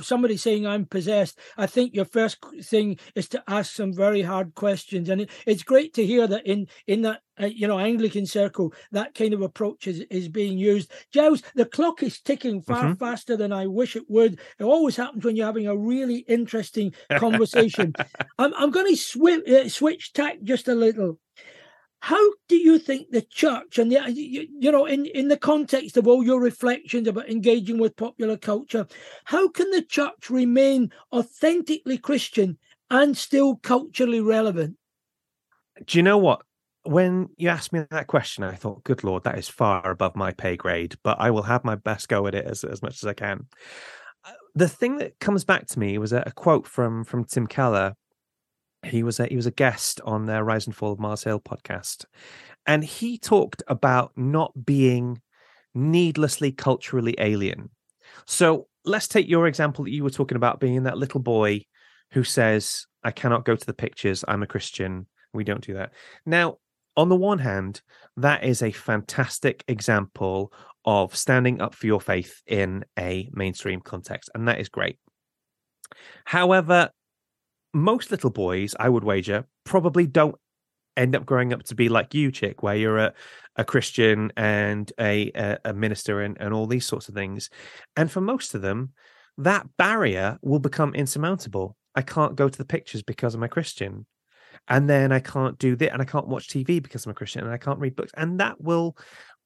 somebody 0.00 0.36
saying 0.36 0.66
I'm 0.66 0.86
possessed, 0.86 1.38
I 1.56 1.66
think 1.66 1.94
your 1.94 2.04
first 2.04 2.38
thing 2.62 2.98
is 3.14 3.28
to 3.28 3.42
ask 3.46 3.72
some 3.74 3.92
very 3.92 4.22
hard 4.22 4.54
questions, 4.54 5.08
and 5.08 5.20
it, 5.22 5.30
it's 5.46 5.62
great 5.62 5.94
to 5.94 6.06
hear 6.06 6.26
that 6.26 6.46
in 6.46 6.66
in 6.86 7.02
that 7.02 7.20
uh, 7.40 7.46
you 7.46 7.68
know 7.68 7.78
Anglican 7.78 8.26
circle 8.26 8.72
that 8.92 9.14
kind 9.14 9.34
of 9.34 9.42
approach 9.42 9.86
is 9.86 10.00
is 10.10 10.28
being 10.28 10.58
used. 10.58 10.90
Giles, 11.12 11.42
the 11.54 11.66
clock 11.66 12.02
is 12.02 12.20
ticking 12.20 12.62
far 12.62 12.94
faster 12.96 13.36
than 13.36 13.52
I 13.52 13.66
wish 13.66 13.94
it 13.94 14.08
would. 14.08 14.40
It 14.58 14.64
always 14.64 14.96
happens 14.96 15.24
when 15.24 15.36
you're 15.36 15.46
having 15.46 15.68
a 15.68 15.76
really 15.76 16.18
interesting 16.28 16.92
conversation. 17.18 17.92
I'm 18.38 18.52
I'm 18.54 18.70
going 18.70 18.86
to 18.86 19.00
swi- 19.00 19.48
uh, 19.48 19.68
switch 19.68 20.12
tack 20.12 20.38
just 20.42 20.66
a 20.68 20.74
little 20.74 21.18
how 22.00 22.32
do 22.48 22.56
you 22.56 22.78
think 22.78 23.10
the 23.10 23.22
church 23.22 23.78
and 23.78 23.90
the 23.90 24.00
you, 24.12 24.46
you 24.58 24.70
know 24.70 24.86
in 24.86 25.06
in 25.06 25.28
the 25.28 25.36
context 25.36 25.96
of 25.96 26.06
all 26.06 26.22
your 26.22 26.40
reflections 26.40 27.08
about 27.08 27.28
engaging 27.28 27.78
with 27.78 27.96
popular 27.96 28.36
culture 28.36 28.86
how 29.24 29.48
can 29.48 29.70
the 29.70 29.82
church 29.82 30.30
remain 30.30 30.90
authentically 31.12 31.98
christian 31.98 32.58
and 32.90 33.16
still 33.16 33.56
culturally 33.56 34.20
relevant 34.20 34.76
Do 35.84 35.98
you 35.98 36.02
know 36.02 36.18
what? 36.18 36.42
When 36.84 37.28
you 37.36 37.48
asked 37.48 37.72
me 37.72 37.84
that 37.90 38.06
question, 38.06 38.44
I 38.44 38.54
thought, 38.54 38.84
"Good 38.84 39.02
lord, 39.02 39.24
that 39.24 39.38
is 39.38 39.48
far 39.48 39.90
above 39.90 40.14
my 40.14 40.32
pay 40.32 40.56
grade." 40.56 40.94
But 41.02 41.18
I 41.18 41.30
will 41.30 41.42
have 41.42 41.64
my 41.64 41.74
best 41.74 42.08
go 42.08 42.26
at 42.26 42.34
it 42.34 42.44
as 42.46 42.62
as 42.64 42.80
much 42.80 43.02
as 43.02 43.06
I 43.08 43.12
can. 43.12 43.46
Uh, 44.24 44.32
The 44.54 44.68
thing 44.68 44.98
that 44.98 45.18
comes 45.18 45.44
back 45.44 45.66
to 45.66 45.78
me 45.78 45.98
was 45.98 46.12
a, 46.12 46.22
a 46.26 46.32
quote 46.32 46.66
from 46.66 47.04
from 47.04 47.24
Tim 47.24 47.46
Keller. 47.46 47.94
He 48.86 49.02
was 49.02 49.20
a 49.20 49.26
he 49.26 49.36
was 49.36 49.46
a 49.46 49.50
guest 49.50 50.00
on 50.04 50.26
their 50.26 50.44
Rise 50.44 50.66
and 50.66 50.74
Fall 50.74 50.92
of 50.92 51.00
Mars 51.00 51.24
Hill 51.24 51.40
podcast, 51.40 52.04
and 52.66 52.84
he 52.84 53.18
talked 53.18 53.62
about 53.66 54.12
not 54.16 54.52
being 54.64 55.20
needlessly 55.74 56.52
culturally 56.52 57.14
alien. 57.18 57.70
So 58.26 58.68
let's 58.84 59.08
take 59.08 59.28
your 59.28 59.46
example 59.46 59.84
that 59.84 59.90
you 59.90 60.04
were 60.04 60.10
talking 60.10 60.36
about 60.36 60.60
being 60.60 60.84
that 60.84 60.98
little 60.98 61.20
boy 61.20 61.62
who 62.12 62.24
says, 62.24 62.86
"I 63.02 63.10
cannot 63.10 63.44
go 63.44 63.56
to 63.56 63.66
the 63.66 63.74
pictures. 63.74 64.24
I'm 64.26 64.42
a 64.42 64.46
Christian." 64.46 65.06
We 65.32 65.44
don't 65.44 65.64
do 65.64 65.74
that. 65.74 65.92
Now, 66.24 66.56
on 66.96 67.10
the 67.10 67.16
one 67.16 67.40
hand, 67.40 67.82
that 68.16 68.44
is 68.44 68.62
a 68.62 68.70
fantastic 68.70 69.62
example 69.68 70.52
of 70.86 71.14
standing 71.14 71.60
up 71.60 71.74
for 71.74 71.86
your 71.86 72.00
faith 72.00 72.40
in 72.46 72.84
a 72.98 73.28
mainstream 73.32 73.80
context, 73.80 74.30
and 74.34 74.48
that 74.48 74.60
is 74.60 74.70
great. 74.70 74.98
However, 76.24 76.90
most 77.76 78.10
little 78.10 78.30
boys, 78.30 78.74
I 78.78 78.88
would 78.88 79.04
wager, 79.04 79.46
probably 79.64 80.06
don't 80.06 80.36
end 80.96 81.14
up 81.14 81.26
growing 81.26 81.52
up 81.52 81.62
to 81.64 81.74
be 81.74 81.88
like 81.88 82.14
you, 82.14 82.32
chick, 82.32 82.62
where 82.62 82.74
you're 82.74 82.98
a, 82.98 83.12
a 83.56 83.64
Christian 83.64 84.32
and 84.36 84.90
a, 84.98 85.30
a, 85.34 85.58
a 85.66 85.72
minister 85.74 86.22
and, 86.22 86.36
and 86.40 86.54
all 86.54 86.66
these 86.66 86.86
sorts 86.86 87.08
of 87.08 87.14
things. 87.14 87.50
And 87.96 88.10
for 88.10 88.20
most 88.20 88.54
of 88.54 88.62
them, 88.62 88.92
that 89.38 89.66
barrier 89.76 90.38
will 90.40 90.58
become 90.58 90.94
insurmountable. 90.94 91.76
I 91.94 92.02
can't 92.02 92.34
go 92.34 92.48
to 92.48 92.58
the 92.58 92.64
pictures 92.64 93.02
because 93.02 93.34
I'm 93.34 93.42
a 93.42 93.48
Christian 93.48 94.06
and 94.68 94.88
then 94.88 95.12
I 95.12 95.20
can't 95.20 95.58
do 95.58 95.76
that, 95.76 95.92
and 95.92 96.02
I 96.02 96.04
can't 96.04 96.28
watch 96.28 96.48
TV 96.48 96.82
because 96.82 97.04
I'm 97.04 97.12
a 97.12 97.14
Christian, 97.14 97.44
and 97.44 97.52
I 97.52 97.58
can't 97.58 97.78
read 97.78 97.96
books, 97.96 98.12
and 98.16 98.40
that 98.40 98.60
will 98.60 98.96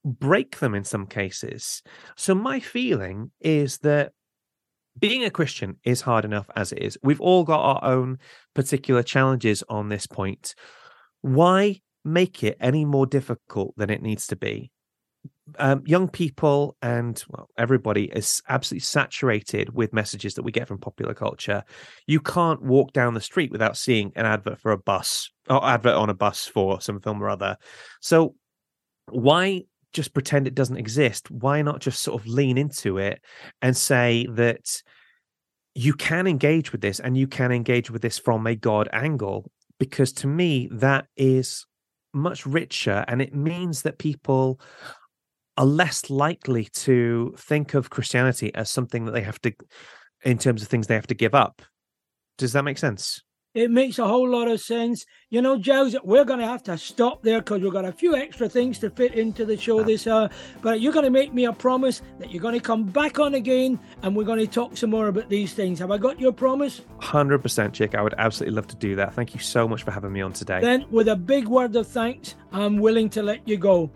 break 0.04 0.58
them 0.58 0.74
in 0.74 0.84
some 0.84 1.06
cases. 1.06 1.82
So 2.16 2.34
my 2.34 2.60
feeling 2.60 3.30
is 3.40 3.78
that 3.78 4.12
being 4.98 5.24
a 5.24 5.30
Christian 5.30 5.76
is 5.84 6.00
hard 6.00 6.24
enough 6.24 6.48
as 6.56 6.72
it 6.72 6.82
is. 6.82 6.98
We've 7.02 7.20
all 7.20 7.44
got 7.44 7.60
our 7.60 7.84
own 7.84 8.18
particular 8.54 9.02
challenges 9.02 9.62
on 9.68 9.88
this 9.88 10.06
point. 10.06 10.54
Why 11.22 11.80
make 12.04 12.42
it 12.42 12.56
any 12.60 12.84
more 12.84 13.06
difficult 13.06 13.74
than 13.76 13.90
it 13.90 14.02
needs 14.02 14.26
to 14.28 14.36
be? 14.36 14.70
Um, 15.58 15.82
young 15.84 16.08
people 16.08 16.76
and 16.80 17.22
well, 17.28 17.50
everybody 17.58 18.04
is 18.04 18.40
absolutely 18.48 18.84
saturated 18.84 19.74
with 19.74 19.92
messages 19.92 20.34
that 20.34 20.44
we 20.44 20.52
get 20.52 20.68
from 20.68 20.78
popular 20.78 21.12
culture. 21.12 21.64
You 22.06 22.20
can't 22.20 22.62
walk 22.62 22.92
down 22.92 23.14
the 23.14 23.20
street 23.20 23.50
without 23.50 23.76
seeing 23.76 24.12
an 24.14 24.26
advert 24.26 24.60
for 24.60 24.70
a 24.70 24.78
bus 24.78 25.30
or 25.48 25.64
advert 25.64 25.94
on 25.94 26.08
a 26.08 26.14
bus 26.14 26.46
for 26.46 26.80
some 26.80 27.00
film 27.00 27.22
or 27.22 27.28
other. 27.28 27.56
So, 28.00 28.34
why 29.08 29.64
just 29.92 30.14
pretend 30.14 30.46
it 30.46 30.54
doesn't 30.54 30.76
exist? 30.76 31.30
Why 31.30 31.62
not 31.62 31.80
just 31.80 32.02
sort 32.02 32.20
of 32.20 32.26
lean 32.26 32.58
into 32.58 32.98
it 32.98 33.20
and 33.62 33.76
say 33.76 34.26
that 34.30 34.82
you 35.74 35.94
can 35.94 36.26
engage 36.26 36.72
with 36.72 36.80
this 36.80 37.00
and 37.00 37.16
you 37.16 37.26
can 37.26 37.52
engage 37.52 37.90
with 37.90 38.02
this 38.02 38.18
from 38.18 38.46
a 38.46 38.54
God 38.54 38.88
angle? 38.92 39.50
Because 39.78 40.12
to 40.14 40.26
me, 40.26 40.68
that 40.72 41.06
is 41.16 41.66
much 42.12 42.44
richer 42.44 43.04
and 43.08 43.22
it 43.22 43.34
means 43.34 43.82
that 43.82 43.98
people 43.98 44.60
are 45.56 45.66
less 45.66 46.10
likely 46.10 46.64
to 46.64 47.34
think 47.36 47.74
of 47.74 47.90
Christianity 47.90 48.54
as 48.54 48.70
something 48.70 49.04
that 49.04 49.12
they 49.12 49.22
have 49.22 49.40
to, 49.42 49.52
in 50.24 50.38
terms 50.38 50.62
of 50.62 50.68
things 50.68 50.86
they 50.86 50.94
have 50.94 51.06
to 51.08 51.14
give 51.14 51.34
up. 51.34 51.62
Does 52.38 52.52
that 52.52 52.64
make 52.64 52.78
sense? 52.78 53.22
It 53.52 53.68
makes 53.68 53.98
a 53.98 54.06
whole 54.06 54.28
lot 54.30 54.46
of 54.46 54.60
sense. 54.60 55.04
You 55.28 55.42
know, 55.42 55.58
Giles, 55.58 55.96
we're 56.04 56.24
going 56.24 56.38
to 56.38 56.46
have 56.46 56.62
to 56.64 56.78
stop 56.78 57.24
there 57.24 57.40
because 57.40 57.60
we've 57.60 57.72
got 57.72 57.84
a 57.84 57.90
few 57.90 58.14
extra 58.14 58.48
things 58.48 58.78
to 58.78 58.90
fit 58.90 59.14
into 59.14 59.44
the 59.44 59.56
show 59.56 59.82
this 59.82 60.06
hour. 60.06 60.30
But 60.62 60.80
you're 60.80 60.92
going 60.92 61.04
to 61.04 61.10
make 61.10 61.34
me 61.34 61.46
a 61.46 61.52
promise 61.52 62.00
that 62.20 62.30
you're 62.30 62.42
going 62.42 62.54
to 62.54 62.60
come 62.60 62.84
back 62.84 63.18
on 63.18 63.34
again 63.34 63.80
and 64.02 64.14
we're 64.14 64.22
going 64.22 64.38
to 64.38 64.46
talk 64.46 64.76
some 64.76 64.90
more 64.90 65.08
about 65.08 65.28
these 65.28 65.52
things. 65.52 65.80
Have 65.80 65.90
I 65.90 65.98
got 65.98 66.20
your 66.20 66.30
promise? 66.30 66.82
100%, 67.00 67.72
Chick. 67.72 67.96
I 67.96 68.02
would 68.02 68.14
absolutely 68.18 68.54
love 68.54 68.68
to 68.68 68.76
do 68.76 68.94
that. 68.94 69.14
Thank 69.14 69.34
you 69.34 69.40
so 69.40 69.66
much 69.66 69.82
for 69.82 69.90
having 69.90 70.12
me 70.12 70.20
on 70.20 70.32
today. 70.32 70.60
Then, 70.60 70.86
with 70.88 71.08
a 71.08 71.16
big 71.16 71.48
word 71.48 71.74
of 71.74 71.88
thanks, 71.88 72.36
I'm 72.52 72.76
willing 72.76 73.10
to 73.10 73.22
let 73.22 73.48
you 73.48 73.56
go. 73.56 73.90